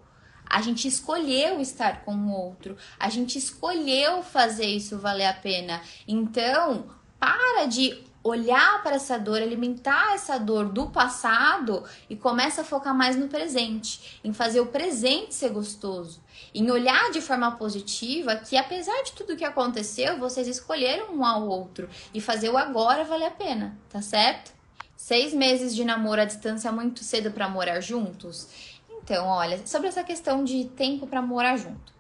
a 0.45 0.61
gente 0.61 0.87
escolheu 0.89 1.61
estar 1.61 2.05
com 2.05 2.15
o 2.15 2.33
outro, 2.33 2.77
a 2.99 3.09
gente 3.09 3.39
escolheu 3.39 4.23
fazer 4.23 4.67
isso 4.67 4.99
valer 4.99 5.27
a 5.27 5.33
pena. 5.33 5.81
Então, 6.07 6.87
para 7.19 7.67
de 7.67 8.06
olhar 8.27 8.83
para 8.83 8.97
essa 8.97 9.19
dor, 9.19 9.41
alimentar 9.41 10.15
essa 10.15 10.39
dor 10.39 10.69
do 10.69 10.89
passado 10.89 11.85
e 12.11 12.17
começa 12.17 12.63
a 12.63 12.65
focar 12.65 12.95
mais 12.95 13.17
no 13.17 13.29
presente, 13.29 14.21
em 14.25 14.33
fazer 14.33 14.61
o 14.61 14.67
presente 14.67 15.35
ser 15.35 15.51
gostoso, 15.51 16.21
em 16.55 16.71
olhar 16.71 17.11
de 17.13 17.21
forma 17.21 17.53
positiva 17.53 18.37
que 18.37 18.57
apesar 18.57 19.03
de 19.05 19.13
tudo 19.13 19.37
que 19.37 19.45
aconteceu, 19.45 20.19
vocês 20.19 20.49
escolheram 20.49 21.15
um 21.15 21.25
ao 21.25 21.47
outro 21.47 21.89
e 22.13 22.21
fazer 22.21 22.49
o 22.49 22.59
agora 22.59 23.05
valer 23.05 23.27
a 23.27 23.31
pena, 23.31 23.79
tá 23.89 24.03
certo? 24.03 24.53
Seis 24.97 25.33
meses 25.33 25.75
de 25.75 25.85
namoro 25.85 26.23
à 26.23 26.25
distância 26.25 26.69
é 26.69 26.73
muito 26.73 27.05
cedo 27.05 27.31
para 27.31 27.49
morar 27.49 27.81
juntos? 27.81 28.49
Então, 28.91 29.27
olha, 29.29 29.65
sobre 29.67 29.87
essa 29.87 30.03
questão 30.03 30.43
de 30.43 30.65
tempo 30.65 31.07
para 31.07 31.23
morar 31.23 31.57
junto. 31.57 31.95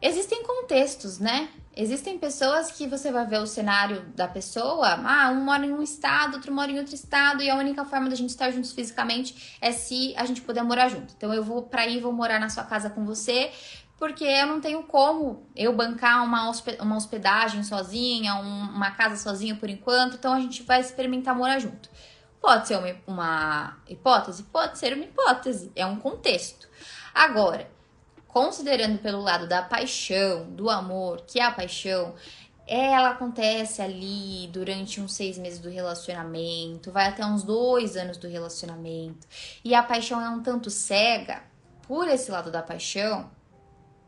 Existem 0.00 0.42
contextos, 0.42 1.18
né? 1.18 1.50
Existem 1.78 2.18
pessoas 2.18 2.72
que 2.72 2.86
você 2.86 3.12
vai 3.12 3.26
ver 3.26 3.38
o 3.38 3.46
cenário 3.46 4.00
da 4.14 4.26
pessoa, 4.26 4.98
ah, 5.04 5.30
um 5.30 5.44
mora 5.44 5.66
em 5.66 5.74
um 5.74 5.82
estado, 5.82 6.36
outro 6.36 6.50
mora 6.50 6.72
em 6.72 6.78
outro 6.78 6.94
estado, 6.94 7.42
e 7.42 7.50
a 7.50 7.54
única 7.54 7.84
forma 7.84 8.08
da 8.08 8.16
gente 8.16 8.30
estar 8.30 8.50
juntos 8.50 8.72
fisicamente 8.72 9.58
é 9.60 9.70
se 9.72 10.14
a 10.16 10.24
gente 10.24 10.40
puder 10.40 10.64
morar 10.64 10.88
junto. 10.88 11.12
Então 11.14 11.34
eu 11.34 11.44
vou 11.44 11.64
para 11.64 11.82
aí, 11.82 12.00
vou 12.00 12.14
morar 12.14 12.40
na 12.40 12.48
sua 12.48 12.64
casa 12.64 12.88
com 12.88 13.04
você, 13.04 13.52
porque 13.98 14.24
eu 14.24 14.46
não 14.46 14.58
tenho 14.58 14.84
como 14.84 15.46
eu 15.54 15.70
bancar 15.74 16.24
uma, 16.24 16.50
uma 16.80 16.96
hospedagem 16.96 17.62
sozinha, 17.62 18.36
um, 18.36 18.70
uma 18.70 18.92
casa 18.92 19.16
sozinha 19.16 19.54
por 19.54 19.68
enquanto, 19.68 20.16
então 20.16 20.32
a 20.32 20.40
gente 20.40 20.62
vai 20.62 20.80
experimentar 20.80 21.36
morar 21.36 21.58
junto. 21.58 21.90
Pode 22.40 22.68
ser 22.68 22.78
uma, 22.78 22.96
uma 23.06 23.76
hipótese? 23.86 24.44
Pode 24.44 24.78
ser 24.78 24.94
uma 24.94 25.04
hipótese, 25.04 25.70
é 25.76 25.84
um 25.84 25.96
contexto. 25.96 26.66
Agora, 27.12 27.68
considerando 28.36 28.98
pelo 28.98 29.22
lado 29.22 29.48
da 29.48 29.62
paixão, 29.62 30.50
do 30.50 30.68
amor, 30.68 31.22
que 31.26 31.40
é 31.40 31.42
a 31.42 31.50
paixão, 31.50 32.14
ela 32.66 33.12
acontece 33.12 33.80
ali 33.80 34.46
durante 34.48 35.00
uns 35.00 35.14
seis 35.14 35.38
meses 35.38 35.58
do 35.58 35.70
relacionamento, 35.70 36.92
vai 36.92 37.08
até 37.08 37.24
uns 37.24 37.42
dois 37.42 37.96
anos 37.96 38.18
do 38.18 38.28
relacionamento, 38.28 39.26
e 39.64 39.74
a 39.74 39.82
paixão 39.82 40.20
é 40.20 40.28
um 40.28 40.42
tanto 40.42 40.68
cega, 40.68 41.44
por 41.88 42.08
esse 42.08 42.30
lado 42.30 42.50
da 42.50 42.60
paixão, 42.60 43.30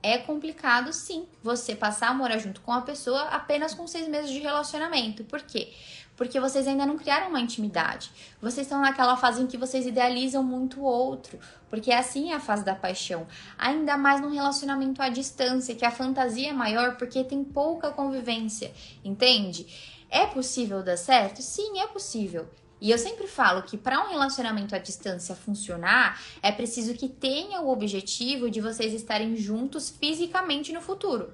é 0.02 0.18
complicado 0.18 0.92
sim 0.92 1.26
você 1.42 1.74
passar 1.74 2.08
a 2.08 2.14
morar 2.14 2.38
junto 2.38 2.60
com 2.60 2.72
a 2.72 2.82
pessoa 2.82 3.22
apenas 3.28 3.74
com 3.74 3.86
seis 3.86 4.08
meses 4.08 4.30
de 4.30 4.38
relacionamento. 4.38 5.24
Por 5.24 5.42
quê? 5.42 5.72
porque 6.18 6.40
vocês 6.40 6.66
ainda 6.66 6.84
não 6.84 6.98
criaram 6.98 7.28
uma 7.28 7.40
intimidade. 7.40 8.10
Vocês 8.42 8.66
estão 8.66 8.80
naquela 8.80 9.16
fase 9.16 9.40
em 9.40 9.46
que 9.46 9.56
vocês 9.56 9.86
idealizam 9.86 10.42
muito 10.42 10.80
o 10.80 10.82
outro, 10.82 11.38
porque 11.70 11.92
assim 11.92 12.32
é 12.32 12.34
a 12.34 12.40
fase 12.40 12.64
da 12.64 12.74
paixão. 12.74 13.24
Ainda 13.56 13.96
mais 13.96 14.20
num 14.20 14.32
relacionamento 14.32 15.00
à 15.00 15.08
distância, 15.08 15.76
que 15.76 15.84
a 15.84 15.92
fantasia 15.92 16.50
é 16.50 16.52
maior 16.52 16.96
porque 16.96 17.22
tem 17.22 17.44
pouca 17.44 17.92
convivência, 17.92 18.72
entende? 19.04 19.64
É 20.10 20.26
possível 20.26 20.82
dar 20.82 20.96
certo? 20.96 21.40
Sim, 21.40 21.78
é 21.78 21.86
possível. 21.86 22.48
E 22.80 22.90
eu 22.90 22.98
sempre 22.98 23.26
falo 23.26 23.62
que 23.62 23.76
para 23.76 24.00
um 24.04 24.10
relacionamento 24.10 24.74
à 24.74 24.78
distância 24.78 25.34
funcionar, 25.34 26.20
é 26.42 26.52
preciso 26.52 26.94
que 26.94 27.08
tenha 27.08 27.60
o 27.60 27.70
objetivo 27.70 28.50
de 28.50 28.60
vocês 28.60 28.92
estarem 28.92 29.36
juntos 29.36 29.90
fisicamente 29.90 30.72
no 30.72 30.80
futuro. 30.80 31.32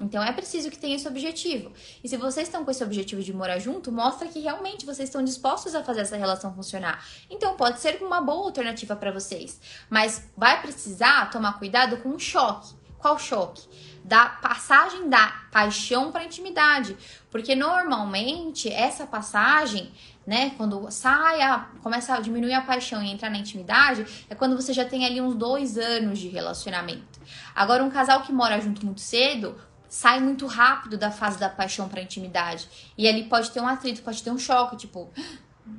Então 0.00 0.22
é 0.22 0.32
preciso 0.32 0.70
que 0.70 0.78
tenha 0.78 0.96
esse 0.96 1.06
objetivo. 1.06 1.70
E 2.02 2.08
se 2.08 2.16
vocês 2.16 2.48
estão 2.48 2.64
com 2.64 2.70
esse 2.70 2.82
objetivo 2.82 3.22
de 3.22 3.34
morar 3.34 3.58
junto, 3.58 3.92
mostra 3.92 4.28
que 4.28 4.40
realmente 4.40 4.86
vocês 4.86 5.10
estão 5.10 5.22
dispostos 5.22 5.74
a 5.74 5.84
fazer 5.84 6.00
essa 6.00 6.16
relação 6.16 6.54
funcionar. 6.54 7.04
Então 7.28 7.54
pode 7.54 7.80
ser 7.80 8.02
uma 8.02 8.20
boa 8.20 8.46
alternativa 8.46 8.96
para 8.96 9.12
vocês, 9.12 9.60
mas 9.90 10.26
vai 10.34 10.62
precisar 10.62 11.30
tomar 11.30 11.58
cuidado 11.58 11.98
com 11.98 12.08
o 12.10 12.18
choque. 12.18 12.80
Qual 12.98 13.18
choque? 13.18 13.66
Da 14.04 14.26
passagem 14.26 15.08
da 15.08 15.28
paixão 15.50 16.10
para 16.12 16.24
intimidade, 16.24 16.96
porque 17.30 17.54
normalmente 17.54 18.70
essa 18.70 19.06
passagem 19.06 19.90
né? 20.26 20.52
Quando 20.56 20.90
sai, 20.90 21.42
a, 21.42 21.68
começa 21.82 22.14
a 22.14 22.20
diminuir 22.20 22.54
a 22.54 22.60
paixão 22.60 23.02
e 23.02 23.10
entrar 23.10 23.30
na 23.30 23.38
intimidade, 23.38 24.06
é 24.28 24.34
quando 24.34 24.56
você 24.56 24.72
já 24.72 24.84
tem 24.84 25.04
ali 25.04 25.20
uns 25.20 25.34
dois 25.34 25.76
anos 25.78 26.18
de 26.18 26.28
relacionamento. 26.28 27.20
Agora, 27.54 27.82
um 27.82 27.90
casal 27.90 28.22
que 28.22 28.32
mora 28.32 28.60
junto 28.60 28.84
muito 28.84 29.00
cedo, 29.00 29.56
sai 29.88 30.20
muito 30.20 30.46
rápido 30.46 30.96
da 30.96 31.10
fase 31.10 31.38
da 31.38 31.48
paixão 31.48 31.88
para 31.88 32.00
intimidade. 32.00 32.68
E 32.96 33.08
ali 33.08 33.24
pode 33.24 33.50
ter 33.50 33.60
um 33.60 33.66
atrito, 33.66 34.02
pode 34.02 34.22
ter 34.22 34.30
um 34.30 34.38
choque, 34.38 34.76
tipo, 34.76 35.10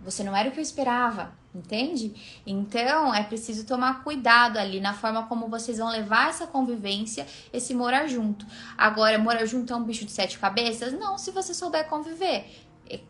você 0.03 0.23
não 0.23 0.35
era 0.35 0.49
o 0.49 0.51
que 0.51 0.59
eu 0.59 0.63
esperava, 0.63 1.33
entende? 1.53 2.41
Então 2.45 3.13
é 3.13 3.23
preciso 3.23 3.65
tomar 3.65 4.03
cuidado 4.03 4.57
ali 4.57 4.79
na 4.79 4.93
forma 4.93 5.27
como 5.27 5.47
vocês 5.47 5.77
vão 5.77 5.89
levar 5.89 6.29
essa 6.29 6.47
convivência, 6.47 7.25
esse 7.53 7.73
morar 7.73 8.07
junto. 8.07 8.45
Agora, 8.77 9.17
morar 9.17 9.45
junto 9.45 9.71
é 9.71 9.75
um 9.75 9.83
bicho 9.83 10.05
de 10.05 10.11
sete 10.11 10.37
cabeças? 10.37 10.93
Não, 10.93 11.17
se 11.17 11.31
você 11.31 11.53
souber 11.53 11.87
conviver. 11.87 12.49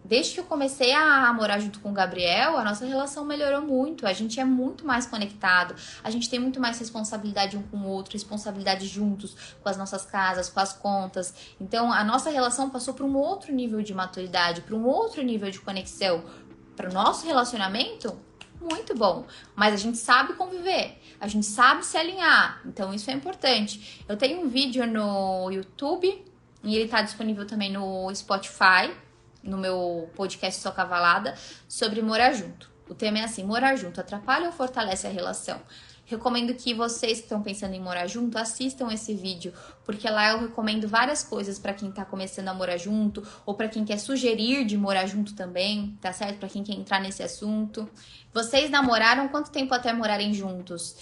Desde 0.03 0.33
que 0.33 0.39
eu 0.39 0.43
comecei 0.43 0.93
a 0.93 1.33
morar 1.33 1.59
junto 1.59 1.79
com 1.79 1.89
o 1.89 1.93
Gabriel, 1.93 2.57
a 2.57 2.63
nossa 2.63 2.85
relação 2.85 3.25
melhorou 3.25 3.61
muito. 3.61 4.05
A 4.05 4.13
gente 4.13 4.39
é 4.39 4.45
muito 4.45 4.85
mais 4.85 5.05
conectado, 5.05 5.75
a 6.03 6.09
gente 6.11 6.29
tem 6.29 6.39
muito 6.39 6.59
mais 6.59 6.77
responsabilidade 6.77 7.57
um 7.57 7.63
com 7.63 7.77
o 7.77 7.87
outro, 7.87 8.13
responsabilidade 8.13 8.87
juntos 8.87 9.35
com 9.61 9.69
as 9.69 9.77
nossas 9.77 10.05
casas, 10.05 10.49
com 10.49 10.59
as 10.59 10.73
contas. 10.73 11.33
Então, 11.59 11.91
a 11.91 12.03
nossa 12.03 12.29
relação 12.29 12.69
passou 12.69 12.93
para 12.93 13.05
um 13.05 13.15
outro 13.15 13.53
nível 13.53 13.81
de 13.81 13.93
maturidade, 13.93 14.61
para 14.61 14.75
um 14.75 14.85
outro 14.85 15.21
nível 15.21 15.49
de 15.49 15.59
conexão. 15.59 16.23
Para 16.75 16.89
o 16.89 16.93
nosso 16.93 17.25
relacionamento, 17.25 18.17
muito 18.59 18.95
bom. 18.95 19.25
Mas 19.55 19.73
a 19.73 19.77
gente 19.77 19.97
sabe 19.97 20.33
conviver, 20.33 20.99
a 21.19 21.27
gente 21.27 21.45
sabe 21.45 21.85
se 21.85 21.97
alinhar. 21.97 22.61
Então, 22.65 22.93
isso 22.93 23.09
é 23.09 23.13
importante. 23.13 24.03
Eu 24.07 24.17
tenho 24.17 24.41
um 24.41 24.49
vídeo 24.49 24.85
no 24.85 25.49
YouTube 25.51 26.25
e 26.63 26.75
ele 26.75 26.85
está 26.85 27.01
disponível 27.01 27.45
também 27.45 27.71
no 27.71 28.13
Spotify 28.13 28.91
no 29.43 29.57
meu 29.57 30.09
podcast 30.15 30.61
Só 30.61 30.71
Cavalada 30.71 31.35
sobre 31.67 32.01
morar 32.01 32.33
junto. 32.33 32.69
O 32.87 32.93
tema 32.93 33.19
é 33.19 33.23
assim: 33.23 33.43
morar 33.43 33.75
junto 33.75 33.99
atrapalha 33.99 34.47
ou 34.47 34.51
fortalece 34.51 35.07
a 35.07 35.09
relação? 35.09 35.61
Recomendo 36.11 36.53
que 36.53 36.73
vocês 36.73 37.19
que 37.19 37.23
estão 37.23 37.41
pensando 37.41 37.73
em 37.73 37.79
morar 37.79 38.05
junto 38.05 38.37
assistam 38.37 38.91
esse 38.91 39.13
vídeo, 39.13 39.53
porque 39.85 40.09
lá 40.09 40.31
eu 40.31 40.41
recomendo 40.41 40.85
várias 40.85 41.23
coisas 41.23 41.57
para 41.57 41.73
quem 41.73 41.89
tá 41.89 42.03
começando 42.03 42.49
a 42.49 42.53
morar 42.53 42.75
junto 42.75 43.25
ou 43.45 43.53
para 43.53 43.69
quem 43.69 43.85
quer 43.85 43.97
sugerir 43.97 44.65
de 44.65 44.77
morar 44.77 45.05
junto 45.05 45.33
também, 45.33 45.97
tá 46.01 46.11
certo? 46.11 46.37
Para 46.37 46.49
quem 46.49 46.65
quer 46.65 46.73
entrar 46.73 46.99
nesse 46.99 47.23
assunto. 47.23 47.89
Vocês 48.33 48.69
namoraram 48.69 49.29
quanto 49.29 49.51
tempo 49.51 49.73
até 49.73 49.93
morarem 49.93 50.33
juntos? 50.33 50.97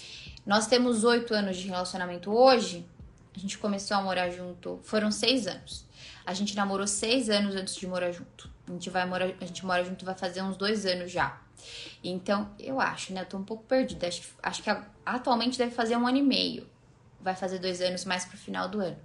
Nós 0.46 0.68
temos 0.68 1.02
oito 1.02 1.34
anos 1.34 1.56
de 1.56 1.66
relacionamento 1.66 2.30
hoje. 2.30 2.86
A 3.34 3.38
gente 3.40 3.58
começou 3.58 3.96
a 3.96 4.02
morar 4.02 4.30
junto, 4.30 4.78
foram 4.84 5.10
seis 5.10 5.48
anos. 5.48 5.89
A 6.30 6.32
gente 6.32 6.54
namorou 6.54 6.86
seis 6.86 7.28
anos 7.28 7.56
antes 7.56 7.74
de 7.74 7.88
morar 7.88 8.12
junto. 8.12 8.48
A 8.68 8.70
gente 8.70 8.88
vai 8.88 9.04
morar, 9.04 9.24
a 9.40 9.44
gente 9.44 9.66
mora 9.66 9.84
junto 9.84 10.04
vai 10.04 10.14
fazer 10.14 10.40
uns 10.40 10.56
dois 10.56 10.86
anos 10.86 11.10
já. 11.10 11.36
Então, 12.04 12.54
eu 12.56 12.80
acho, 12.80 13.12
né? 13.12 13.22
Eu 13.22 13.26
tô 13.26 13.36
um 13.36 13.42
pouco 13.42 13.64
perdida. 13.64 14.06
Acho, 14.06 14.22
acho 14.40 14.62
que 14.62 14.70
atualmente 15.04 15.58
deve 15.58 15.72
fazer 15.72 15.96
um 15.96 16.06
ano 16.06 16.18
e 16.18 16.22
meio. 16.22 16.70
Vai 17.20 17.34
fazer 17.34 17.58
dois 17.58 17.80
anos 17.80 18.04
mais 18.04 18.24
pro 18.24 18.38
final 18.38 18.68
do 18.68 18.78
ano. 18.78 18.96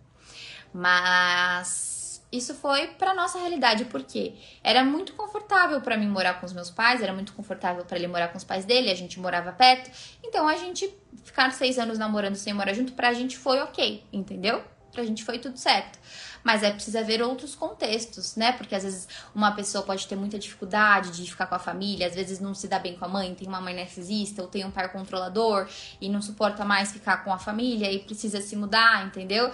Mas 0.71 2.23
isso 2.31 2.53
foi 2.53 2.89
para 2.89 3.15
nossa 3.15 3.39
realidade, 3.39 3.85
porque 3.85 4.35
era 4.63 4.83
muito 4.83 5.13
confortável 5.13 5.81
para 5.81 5.97
mim 5.97 6.07
morar 6.07 6.39
com 6.39 6.45
os 6.45 6.53
meus 6.53 6.69
pais, 6.69 7.01
era 7.01 7.11
muito 7.11 7.33
confortável 7.33 7.83
para 7.85 7.97
ele 7.97 8.05
morar 8.05 8.27
com 8.27 8.37
os 8.37 8.43
pais 8.43 8.65
dele, 8.65 8.91
a 8.91 8.95
gente 8.95 9.19
morava 9.19 9.51
perto. 9.51 9.89
Então 10.23 10.47
a 10.47 10.57
gente 10.57 10.95
ficar 11.23 11.51
seis 11.53 11.79
anos 11.79 11.97
namorando 11.97 12.35
sem 12.35 12.53
morar 12.53 12.73
junto, 12.73 12.93
pra 12.93 13.13
gente 13.13 13.35
foi 13.35 13.59
ok, 13.61 14.03
entendeu? 14.13 14.63
Pra 14.91 15.03
gente 15.03 15.23
foi 15.23 15.39
tudo 15.39 15.57
certo 15.57 15.97
mas 16.45 16.61
é 16.61 16.71
precisa 16.71 17.03
ver 17.03 17.23
outros 17.23 17.55
contextos, 17.55 18.35
né? 18.35 18.51
Porque 18.51 18.75
às 18.75 18.83
vezes 18.83 19.07
uma 19.33 19.51
pessoa 19.51 19.83
pode 19.83 20.07
ter 20.07 20.15
muita 20.15 20.37
dificuldade 20.37 21.09
de 21.11 21.27
ficar 21.27 21.47
com 21.47 21.55
a 21.55 21.59
família, 21.59 22.05
às 22.05 22.13
vezes 22.13 22.39
não 22.39 22.53
se 22.53 22.67
dá 22.67 22.77
bem 22.77 22.95
com 22.95 23.03
a 23.03 23.07
mãe, 23.07 23.33
tem 23.33 23.47
uma 23.47 23.59
mãe 23.59 23.73
narcisista 23.73 24.43
ou 24.43 24.47
tem 24.47 24.63
um 24.63 24.69
pai 24.69 24.87
controlador 24.89 25.67
e 25.99 26.07
não 26.07 26.21
suporta 26.21 26.63
mais 26.63 26.91
ficar 26.91 27.23
com 27.23 27.33
a 27.33 27.39
família 27.39 27.91
e 27.91 27.97
precisa 27.97 28.39
se 28.41 28.55
mudar, 28.55 29.07
entendeu? 29.07 29.51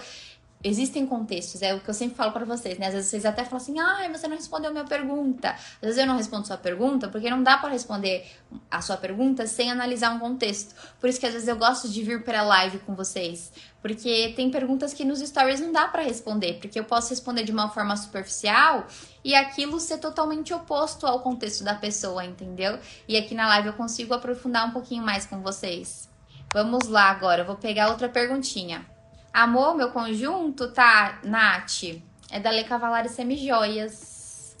Existem 0.64 1.06
contextos, 1.06 1.60
é 1.62 1.74
o 1.74 1.80
que 1.80 1.88
eu 1.88 1.94
sempre 1.94 2.16
falo 2.16 2.32
para 2.32 2.44
vocês, 2.44 2.78
né? 2.78 2.86
Às 2.86 2.94
vezes 2.94 3.10
vocês 3.10 3.26
até 3.26 3.44
falam 3.44 3.58
assim, 3.58 3.78
ai, 3.80 4.10
você 4.10 4.28
não 4.28 4.36
respondeu 4.36 4.70
minha 4.70 4.84
pergunta. 4.84 5.50
Às 5.50 5.80
vezes 5.80 5.98
eu 5.98 6.06
não 6.06 6.16
respondo 6.16 6.46
sua 6.46 6.56
pergunta 6.56 7.08
porque 7.08 7.28
não 7.28 7.42
dá 7.42 7.58
para 7.58 7.70
responder 7.70 8.30
a 8.70 8.80
sua 8.80 8.96
pergunta 8.96 9.46
sem 9.46 9.70
analisar 9.70 10.14
um 10.14 10.20
contexto. 10.20 10.74
Por 11.00 11.08
isso 11.08 11.18
que 11.18 11.26
às 11.26 11.32
vezes 11.32 11.48
eu 11.48 11.56
gosto 11.56 11.88
de 11.88 12.02
vir 12.02 12.22
para 12.22 12.42
live 12.42 12.78
com 12.80 12.94
vocês, 12.94 13.52
porque 13.80 14.32
tem 14.36 14.50
perguntas 14.50 14.94
que 14.94 15.04
nos 15.04 15.18
stories 15.20 15.60
não 15.60 15.72
dá 15.72 15.88
para 15.88 16.02
responder, 16.02 16.54
porque 16.54 16.78
eu 16.78 16.84
posso 16.84 17.10
responder 17.10 17.42
de 17.42 17.52
uma 17.52 17.68
forma 17.68 17.96
superficial 17.96 18.86
e 19.24 19.34
aquilo 19.34 19.80
ser 19.80 19.98
totalmente 19.98 20.54
oposto 20.54 21.06
ao 21.06 21.20
contexto 21.20 21.64
da 21.64 21.74
pessoa, 21.74 22.24
entendeu? 22.24 22.78
E 23.08 23.16
aqui 23.16 23.34
na 23.34 23.48
live 23.48 23.68
eu 23.68 23.74
consigo 23.74 24.14
aprofundar 24.14 24.66
um 24.68 24.70
pouquinho 24.70 25.02
mais 25.02 25.26
com 25.26 25.40
vocês. 25.40 26.08
Vamos 26.54 26.86
lá 26.86 27.04
agora, 27.04 27.42
eu 27.42 27.46
vou 27.46 27.56
pegar 27.56 27.88
outra 27.88 28.08
perguntinha. 28.08 28.86
Amor, 29.32 29.74
meu 29.74 29.90
conjunto, 29.90 30.70
tá, 30.72 31.18
Nath? 31.24 31.84
É 32.30 32.38
da 32.38 32.50
Le 32.50 32.64
Cavalari 32.64 33.08
Semijoias. 33.08 34.54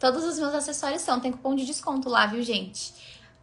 Todos 0.00 0.24
os 0.24 0.40
meus 0.40 0.52
acessórios 0.52 1.02
são, 1.02 1.20
tem 1.20 1.30
cupom 1.30 1.54
de 1.54 1.64
desconto 1.64 2.08
lá, 2.08 2.26
viu, 2.26 2.42
gente? 2.42 2.92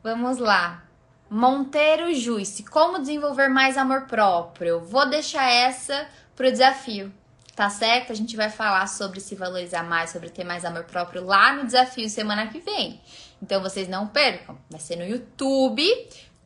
Vamos 0.04 0.38
lá. 0.38 0.84
Monteiro 1.30 2.14
Juice, 2.14 2.64
como 2.64 3.00
desenvolver 3.00 3.48
mais 3.48 3.78
amor 3.78 4.02
próprio? 4.02 4.82
Vou 4.82 5.10
deixar 5.10 5.50
essa 5.50 6.10
pro 6.36 6.52
desafio, 6.52 7.10
tá 7.56 7.70
certo? 7.70 8.12
A 8.12 8.16
gente 8.16 8.36
vai 8.36 8.50
falar 8.50 8.88
sobre 8.88 9.22
se 9.22 9.34
valorizar 9.34 9.84
mais, 9.84 10.10
sobre 10.10 10.30
ter 10.30 10.44
mais 10.44 10.66
amor 10.66 10.84
próprio 10.84 11.26
lá 11.26 11.54
no 11.54 11.66
desafio 11.66 12.10
semana 12.10 12.48
que 12.48 12.60
vem. 12.60 13.02
Então 13.42 13.62
vocês 13.62 13.88
não 13.88 14.08
percam, 14.08 14.58
vai 14.70 14.80
ser 14.82 14.98
no 14.98 15.06
YouTube 15.06 15.82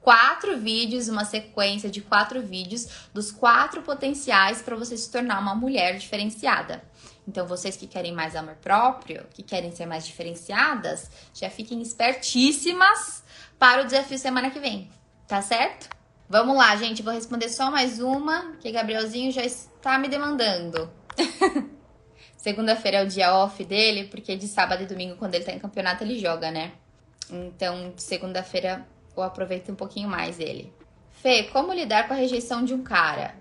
quatro 0.02 0.58
vídeos, 0.58 1.08
uma 1.08 1.26
sequência 1.26 1.90
de 1.90 2.02
quatro 2.02 2.42
vídeos 2.42 3.10
dos 3.14 3.32
quatro 3.32 3.82
potenciais 3.82 4.62
para 4.62 4.76
você 4.76 4.98
se 4.98 5.12
tornar 5.12 5.40
uma 5.40 5.56
mulher 5.56 5.98
diferenciada. 5.98 6.84
Então, 7.28 7.46
vocês 7.46 7.78
que 7.78 7.86
querem 7.86 8.12
mais 8.12 8.36
amor 8.36 8.56
próprio, 8.56 9.26
que 9.34 9.44
querem 9.44 9.72
ser 9.72 9.86
mais 9.86 10.06
diferenciadas, 10.06 11.12
já 11.34 11.50
fiquem 11.50 11.82
espertíssimas 11.82 13.24
para 13.60 13.84
o 13.84 13.86
desafio 13.86 14.18
semana 14.18 14.50
que 14.50 14.60
vem, 14.60 14.90
tá 15.28 15.42
certo? 15.42 15.90
Vamos 16.28 16.56
lá, 16.56 16.76
gente, 16.76 17.04
vou 17.04 17.14
responder 17.14 17.50
só 17.50 17.70
mais 17.70 18.00
uma, 18.00 18.54
que 18.60 18.72
Gabrielzinho 18.72 19.32
já 19.32 19.44
está 19.44 19.98
me 19.98 20.08
demandando. 20.08 20.90
Segunda-feira 22.38 23.00
é 23.00 23.04
o 23.04 23.08
dia 23.08 23.36
off 23.36 23.64
dele, 23.66 24.06
porque 24.06 24.36
de 24.36 24.48
sábado 24.48 24.84
e 24.84 24.86
domingo, 24.86 25.18
quando 25.18 25.36
ele 25.36 25.44
tá 25.44 25.52
em 25.52 25.60
campeonato, 25.60 26.04
ele 26.04 26.18
joga, 26.18 26.50
né? 26.50 26.72
Então, 27.30 27.94
segunda-feira 27.98 28.88
ou 29.20 29.26
aproveite 29.26 29.72
um 29.72 29.76
pouquinho 29.76 30.10
mais 30.10 30.40
ele. 30.40 30.74
Fê, 31.12 31.44
como 31.44 31.74
lidar 31.74 32.08
com 32.08 32.14
a 32.14 32.18
rejeição 32.18 32.64
de 32.64 32.74
um 32.74 32.82
cara? 32.82 33.36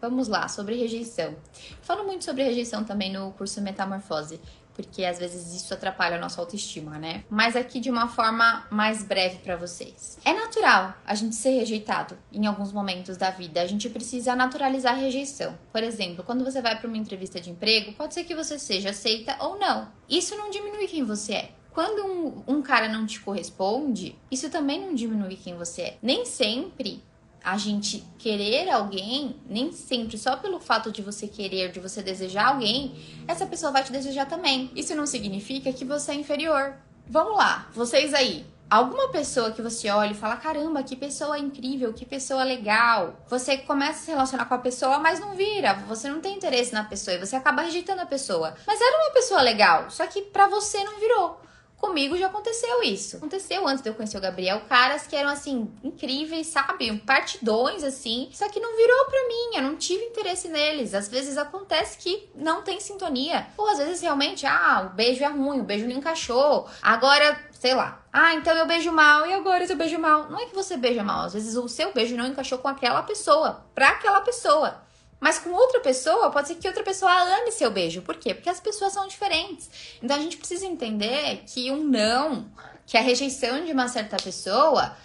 Vamos 0.00 0.28
lá, 0.28 0.48
sobre 0.48 0.76
rejeição. 0.76 1.34
Falo 1.80 2.04
muito 2.04 2.24
sobre 2.24 2.42
rejeição 2.42 2.84
também 2.84 3.12
no 3.12 3.32
curso 3.32 3.62
Metamorfose, 3.62 4.40
porque 4.74 5.04
às 5.04 5.18
vezes 5.18 5.54
isso 5.54 5.72
atrapalha 5.72 6.16
a 6.16 6.20
nossa 6.20 6.40
autoestima, 6.40 6.98
né? 6.98 7.24
Mas 7.30 7.56
aqui 7.56 7.78
de 7.78 7.90
uma 7.90 8.08
forma 8.08 8.66
mais 8.70 9.04
breve 9.04 9.38
para 9.38 9.56
vocês. 9.56 10.18
É 10.24 10.32
natural 10.32 10.94
a 11.06 11.14
gente 11.14 11.36
ser 11.36 11.50
rejeitado 11.50 12.18
em 12.32 12.46
alguns 12.46 12.72
momentos 12.72 13.16
da 13.16 13.30
vida. 13.30 13.62
A 13.62 13.66
gente 13.66 13.88
precisa 13.88 14.34
naturalizar 14.34 14.94
a 14.94 14.96
rejeição. 14.96 15.56
Por 15.70 15.82
exemplo, 15.82 16.24
quando 16.24 16.44
você 16.44 16.60
vai 16.60 16.78
para 16.78 16.88
uma 16.88 16.98
entrevista 16.98 17.40
de 17.40 17.50
emprego, 17.50 17.92
pode 17.92 18.12
ser 18.12 18.24
que 18.24 18.34
você 18.34 18.58
seja 18.58 18.90
aceita 18.90 19.36
ou 19.40 19.58
não. 19.58 19.88
Isso 20.08 20.36
não 20.36 20.50
diminui 20.50 20.88
quem 20.88 21.04
você 21.04 21.34
é. 21.34 21.50
Quando 21.72 22.04
um, 22.04 22.42
um 22.46 22.62
cara 22.62 22.88
não 22.88 23.06
te 23.06 23.18
corresponde, 23.20 24.18
isso 24.30 24.50
também 24.50 24.80
não 24.80 24.94
diminui 24.94 25.36
quem 25.36 25.56
você 25.56 25.82
é. 25.82 25.98
Nem 26.02 26.24
sempre 26.26 27.02
a 27.42 27.56
gente 27.56 28.04
querer 28.18 28.70
alguém, 28.70 29.36
nem 29.46 29.72
sempre 29.72 30.16
só 30.16 30.36
pelo 30.36 30.60
fato 30.60 30.92
de 30.92 31.02
você 31.02 31.26
querer, 31.26 31.72
de 31.72 31.80
você 31.80 32.02
desejar 32.02 32.48
alguém, 32.48 32.94
essa 33.26 33.46
pessoa 33.46 33.72
vai 33.72 33.82
te 33.82 33.90
desejar 33.90 34.26
também. 34.26 34.70
Isso 34.76 34.94
não 34.94 35.06
significa 35.06 35.72
que 35.72 35.84
você 35.84 36.12
é 36.12 36.14
inferior. 36.14 36.74
Vamos 37.08 37.36
lá, 37.36 37.68
vocês 37.72 38.14
aí. 38.14 38.46
Alguma 38.70 39.08
pessoa 39.08 39.50
que 39.50 39.60
você 39.60 39.90
olha 39.90 40.12
e 40.12 40.14
fala: 40.14 40.36
caramba, 40.36 40.82
que 40.82 40.96
pessoa 40.96 41.38
incrível, 41.38 41.92
que 41.92 42.06
pessoa 42.06 42.42
legal. 42.42 43.16
Você 43.28 43.58
começa 43.58 43.98
a 43.98 44.02
se 44.02 44.10
relacionar 44.10 44.46
com 44.46 44.54
a 44.54 44.58
pessoa, 44.58 44.98
mas 44.98 45.20
não 45.20 45.34
vira. 45.34 45.74
Você 45.88 46.08
não 46.08 46.20
tem 46.20 46.36
interesse 46.36 46.72
na 46.72 46.84
pessoa 46.84 47.14
e 47.14 47.18
você 47.18 47.36
acaba 47.36 47.62
rejeitando 47.62 48.00
a 48.00 48.06
pessoa. 48.06 48.54
Mas 48.66 48.80
era 48.80 48.96
uma 49.04 49.12
pessoa 49.12 49.42
legal, 49.42 49.90
só 49.90 50.06
que 50.06 50.22
pra 50.22 50.46
você 50.48 50.82
não 50.84 50.98
virou. 50.98 51.42
Comigo 51.82 52.16
já 52.16 52.28
aconteceu 52.28 52.80
isso. 52.84 53.16
Aconteceu 53.16 53.66
antes 53.66 53.82
de 53.82 53.90
eu 53.90 53.94
conhecer 53.94 54.16
o 54.16 54.20
Gabriel. 54.20 54.62
Caras 54.68 55.04
que 55.04 55.16
eram, 55.16 55.28
assim, 55.28 55.68
incríveis, 55.82 56.46
sabe? 56.46 56.96
Partidões, 56.98 57.82
assim. 57.82 58.30
Só 58.32 58.48
que 58.48 58.60
não 58.60 58.76
virou 58.76 59.04
pra 59.06 59.26
mim. 59.26 59.56
Eu 59.56 59.62
não 59.62 59.76
tive 59.76 60.04
interesse 60.04 60.46
neles. 60.46 60.94
Às 60.94 61.08
vezes 61.08 61.36
acontece 61.36 61.98
que 61.98 62.30
não 62.36 62.62
tem 62.62 62.78
sintonia. 62.78 63.48
Ou 63.58 63.68
às 63.68 63.78
vezes 63.78 64.00
realmente, 64.00 64.46
ah, 64.46 64.90
o 64.92 64.94
beijo 64.94 65.24
é 65.24 65.26
ruim, 65.26 65.58
o 65.58 65.64
beijo 65.64 65.88
não 65.88 65.96
encaixou. 65.96 66.68
Agora, 66.80 67.36
sei 67.50 67.74
lá. 67.74 68.00
Ah, 68.12 68.32
então 68.34 68.56
eu 68.56 68.64
beijo 68.64 68.92
mal 68.92 69.26
e 69.26 69.32
agora 69.32 69.64
eu 69.64 69.76
beijo 69.76 69.98
mal. 69.98 70.30
Não 70.30 70.38
é 70.38 70.46
que 70.46 70.54
você 70.54 70.76
beija 70.76 71.02
mal. 71.02 71.24
Às 71.24 71.32
vezes 71.32 71.56
o 71.56 71.66
seu 71.66 71.92
beijo 71.92 72.16
não 72.16 72.28
encaixou 72.28 72.58
com 72.58 72.68
aquela 72.68 73.02
pessoa. 73.02 73.66
Pra 73.74 73.88
aquela 73.88 74.20
pessoa. 74.20 74.80
Mas 75.22 75.38
com 75.38 75.50
outra 75.50 75.78
pessoa, 75.78 76.32
pode 76.32 76.48
ser 76.48 76.56
que 76.56 76.66
outra 76.66 76.82
pessoa 76.82 77.12
ame 77.38 77.52
seu 77.52 77.70
beijo. 77.70 78.02
Por 78.02 78.16
quê? 78.16 78.34
Porque 78.34 78.50
as 78.50 78.58
pessoas 78.58 78.92
são 78.92 79.06
diferentes. 79.06 79.70
Então 80.02 80.16
a 80.16 80.20
gente 80.20 80.36
precisa 80.36 80.66
entender 80.66 81.44
que 81.46 81.70
um 81.70 81.84
não, 81.84 82.50
que 82.84 82.98
a 82.98 83.00
rejeição 83.00 83.64
de 83.64 83.70
uma 83.70 83.86
certa 83.86 84.16
pessoa 84.16 84.96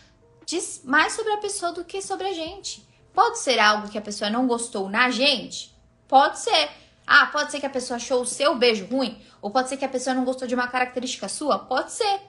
diz 0.43 0.81
mais 0.83 1.13
sobre 1.13 1.33
a 1.33 1.37
pessoa 1.37 1.71
do 1.71 1.85
que 1.85 2.01
sobre 2.01 2.25
a 2.25 2.33
gente. 2.33 2.83
Pode 3.13 3.37
ser 3.37 3.59
algo 3.59 3.89
que 3.89 3.97
a 3.99 4.01
pessoa 4.01 4.27
não 4.27 4.47
gostou 4.47 4.89
na 4.89 5.11
gente? 5.11 5.71
Pode 6.07 6.39
ser. 6.39 6.67
Ah, 7.05 7.27
pode 7.27 7.51
ser 7.51 7.59
que 7.59 7.67
a 7.67 7.69
pessoa 7.69 7.97
achou 7.97 8.23
o 8.23 8.25
seu 8.25 8.55
beijo 8.55 8.87
ruim? 8.87 9.21
Ou 9.39 9.51
pode 9.51 9.69
ser 9.69 9.77
que 9.77 9.85
a 9.85 9.89
pessoa 9.89 10.15
não 10.15 10.25
gostou 10.25 10.47
de 10.47 10.55
uma 10.55 10.67
característica 10.67 11.29
sua? 11.29 11.59
Pode 11.59 11.91
ser. 11.91 12.21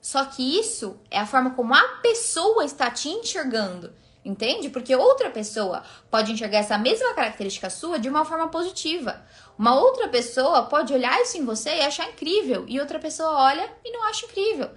Só 0.00 0.24
que 0.24 0.58
isso 0.58 0.98
é 1.08 1.20
a 1.20 1.26
forma 1.26 1.50
como 1.50 1.72
a 1.72 1.88
pessoa 2.02 2.64
está 2.64 2.90
te 2.90 3.08
enxergando. 3.08 3.94
Entende? 4.24 4.70
Porque 4.70 4.94
outra 4.94 5.30
pessoa 5.30 5.82
pode 6.10 6.30
enxergar 6.30 6.58
essa 6.58 6.78
mesma 6.78 7.12
característica 7.12 7.68
sua 7.68 7.98
de 7.98 8.08
uma 8.08 8.24
forma 8.24 8.48
positiva. 8.48 9.20
Uma 9.58 9.74
outra 9.74 10.08
pessoa 10.08 10.62
pode 10.62 10.92
olhar 10.92 11.20
isso 11.20 11.36
em 11.36 11.44
você 11.44 11.70
e 11.70 11.80
achar 11.80 12.08
incrível, 12.08 12.64
e 12.68 12.78
outra 12.78 13.00
pessoa 13.00 13.30
olha 13.30 13.68
e 13.84 13.90
não 13.90 14.04
acha 14.04 14.26
incrível. 14.26 14.70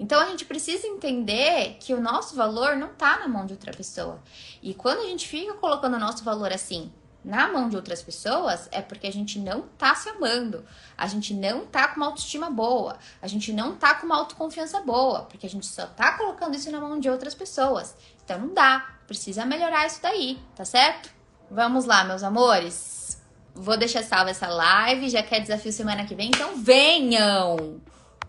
Então 0.00 0.20
a 0.20 0.26
gente 0.26 0.44
precisa 0.44 0.86
entender 0.86 1.76
que 1.80 1.92
o 1.92 2.00
nosso 2.00 2.34
valor 2.34 2.76
não 2.76 2.88
tá 2.88 3.18
na 3.18 3.28
mão 3.28 3.44
de 3.44 3.52
outra 3.52 3.72
pessoa. 3.72 4.22
E 4.62 4.72
quando 4.72 5.00
a 5.00 5.06
gente 5.06 5.28
fica 5.28 5.52
colocando 5.54 5.94
o 5.94 6.00
nosso 6.00 6.24
valor 6.24 6.52
assim, 6.52 6.90
na 7.24 7.48
mão 7.48 7.68
de 7.68 7.76
outras 7.76 8.00
pessoas 8.00 8.68
é 8.70 8.80
porque 8.80 9.06
a 9.06 9.12
gente 9.12 9.38
não 9.40 9.62
tá 9.76 9.94
se 9.94 10.08
amando, 10.08 10.64
a 10.96 11.06
gente 11.06 11.34
não 11.34 11.66
tá 11.66 11.88
com 11.88 11.96
uma 11.96 12.06
autoestima 12.06 12.48
boa, 12.48 12.96
a 13.20 13.26
gente 13.26 13.52
não 13.52 13.74
tá 13.76 13.94
com 13.96 14.06
uma 14.06 14.16
autoconfiança 14.16 14.80
boa, 14.80 15.22
porque 15.22 15.46
a 15.46 15.50
gente 15.50 15.66
só 15.66 15.86
tá 15.86 16.16
colocando 16.16 16.54
isso 16.54 16.70
na 16.70 16.80
mão 16.80 16.98
de 17.00 17.10
outras 17.10 17.34
pessoas. 17.34 17.96
Então 18.28 18.40
não 18.40 18.52
dá, 18.52 18.86
precisa 19.06 19.46
melhorar 19.46 19.86
isso 19.86 20.02
daí, 20.02 20.38
tá 20.54 20.62
certo? 20.62 21.08
Vamos 21.50 21.86
lá, 21.86 22.04
meus 22.04 22.22
amores. 22.22 23.18
Vou 23.54 23.74
deixar 23.74 24.02
salva 24.02 24.28
essa 24.28 24.46
live, 24.46 25.08
já 25.08 25.22
quer 25.22 25.40
desafio 25.40 25.72
semana 25.72 26.04
que 26.04 26.14
vem, 26.14 26.28
então 26.28 26.62
venham! 26.62 27.80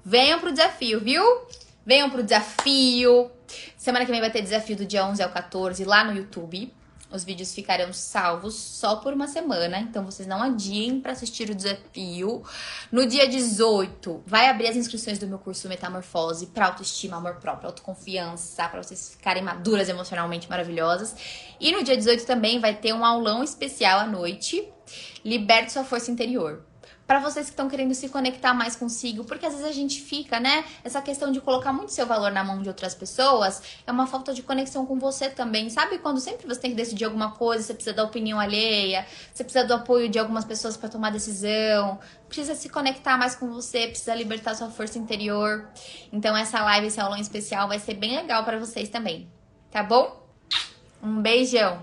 Venham 0.05 0.39
pro 0.39 0.53
desafio, 0.53 1.01
viu? 1.01 1.21
Venham 1.85 2.09
pro 2.09 2.23
desafio. 2.23 3.29
Semana 3.75 4.05
que 4.05 4.11
vem 4.11 4.21
vai 4.21 4.31
ter 4.31 4.41
desafio 4.41 4.77
do 4.77 4.85
dia 4.85 5.05
11 5.05 5.21
ao 5.21 5.31
14 5.31 5.83
lá 5.83 6.01
no 6.05 6.13
YouTube. 6.13 6.73
Os 7.11 7.23
vídeos 7.23 7.53
ficarão 7.53 7.91
salvos 7.91 8.53
só 8.53 8.97
por 8.97 9.13
uma 9.13 9.27
semana, 9.27 9.79
então 9.79 10.05
vocês 10.05 10.27
não 10.27 10.43
adiem 10.43 11.01
para 11.01 11.11
assistir 11.11 11.49
o 11.49 11.55
desafio. 11.55 12.43
No 12.91 13.07
dia 13.07 13.27
18, 13.27 14.23
vai 14.27 14.47
abrir 14.47 14.67
as 14.67 14.75
inscrições 14.75 15.17
do 15.17 15.25
meu 15.25 15.39
curso 15.39 15.67
Metamorfose 15.67 16.45
para 16.47 16.67
autoestima, 16.67 17.17
amor 17.17 17.35
próprio, 17.37 17.67
autoconfiança, 17.67 18.69
para 18.69 18.83
vocês 18.83 19.15
ficarem 19.17 19.41
maduras 19.41 19.89
emocionalmente 19.89 20.47
maravilhosas. 20.47 21.15
E 21.59 21.71
no 21.71 21.83
dia 21.83 21.97
18 21.97 22.25
também 22.27 22.59
vai 22.59 22.75
ter 22.75 22.93
um 22.93 23.03
aulão 23.03 23.43
especial 23.43 23.99
à 23.99 24.05
noite. 24.05 24.71
Liberte 25.25 25.71
sua 25.71 25.83
força 25.83 26.11
interior 26.11 26.68
para 27.09 27.17
vocês 27.17 27.47
que 27.47 27.53
estão 27.53 27.67
querendo 27.67 27.95
se 27.95 28.07
conectar 28.07 28.53
mais 28.53 28.75
consigo, 28.75 29.23
porque 29.23 29.43
às 29.43 29.53
vezes 29.53 29.67
a 29.67 29.71
gente 29.71 29.99
fica, 29.99 30.39
né? 30.39 30.63
Essa 30.83 31.01
questão 31.01 31.31
de 31.31 31.41
colocar 31.41 31.73
muito 31.73 31.91
seu 31.91 32.05
valor 32.05 32.31
na 32.31 32.43
mão 32.43 32.61
de 32.61 32.67
outras 32.67 32.93
pessoas 32.93 33.63
é 33.87 33.91
uma 33.91 34.05
falta 34.05 34.31
de 34.31 34.43
conexão 34.43 34.85
com 34.85 34.99
você 34.99 35.27
também. 35.27 35.71
Sabe 35.71 35.97
quando 35.97 36.19
sempre 36.19 36.45
você 36.45 36.59
tem 36.61 36.69
que 36.69 36.77
decidir 36.77 37.05
alguma 37.05 37.31
coisa, 37.31 37.63
você 37.63 37.73
precisa 37.73 37.95
da 37.95 38.03
opinião 38.03 38.39
alheia, 38.39 39.07
você 39.33 39.43
precisa 39.43 39.65
do 39.65 39.73
apoio 39.73 40.07
de 40.07 40.19
algumas 40.19 40.45
pessoas 40.45 40.77
para 40.77 40.87
tomar 40.87 41.09
decisão, 41.09 41.97
precisa 42.27 42.53
se 42.53 42.69
conectar 42.69 43.17
mais 43.17 43.33
com 43.33 43.51
você, 43.51 43.87
precisa 43.87 44.13
libertar 44.13 44.53
sua 44.53 44.69
força 44.69 44.99
interior. 44.99 45.67
Então 46.13 46.37
essa 46.37 46.61
live, 46.61 46.85
esse 46.85 47.01
aulão 47.01 47.17
especial 47.17 47.67
vai 47.67 47.79
ser 47.79 47.95
bem 47.95 48.15
legal 48.15 48.43
para 48.43 48.59
vocês 48.59 48.87
também, 48.87 49.27
tá 49.71 49.81
bom? 49.81 50.15
Um 51.01 51.23
beijão. 51.23 51.81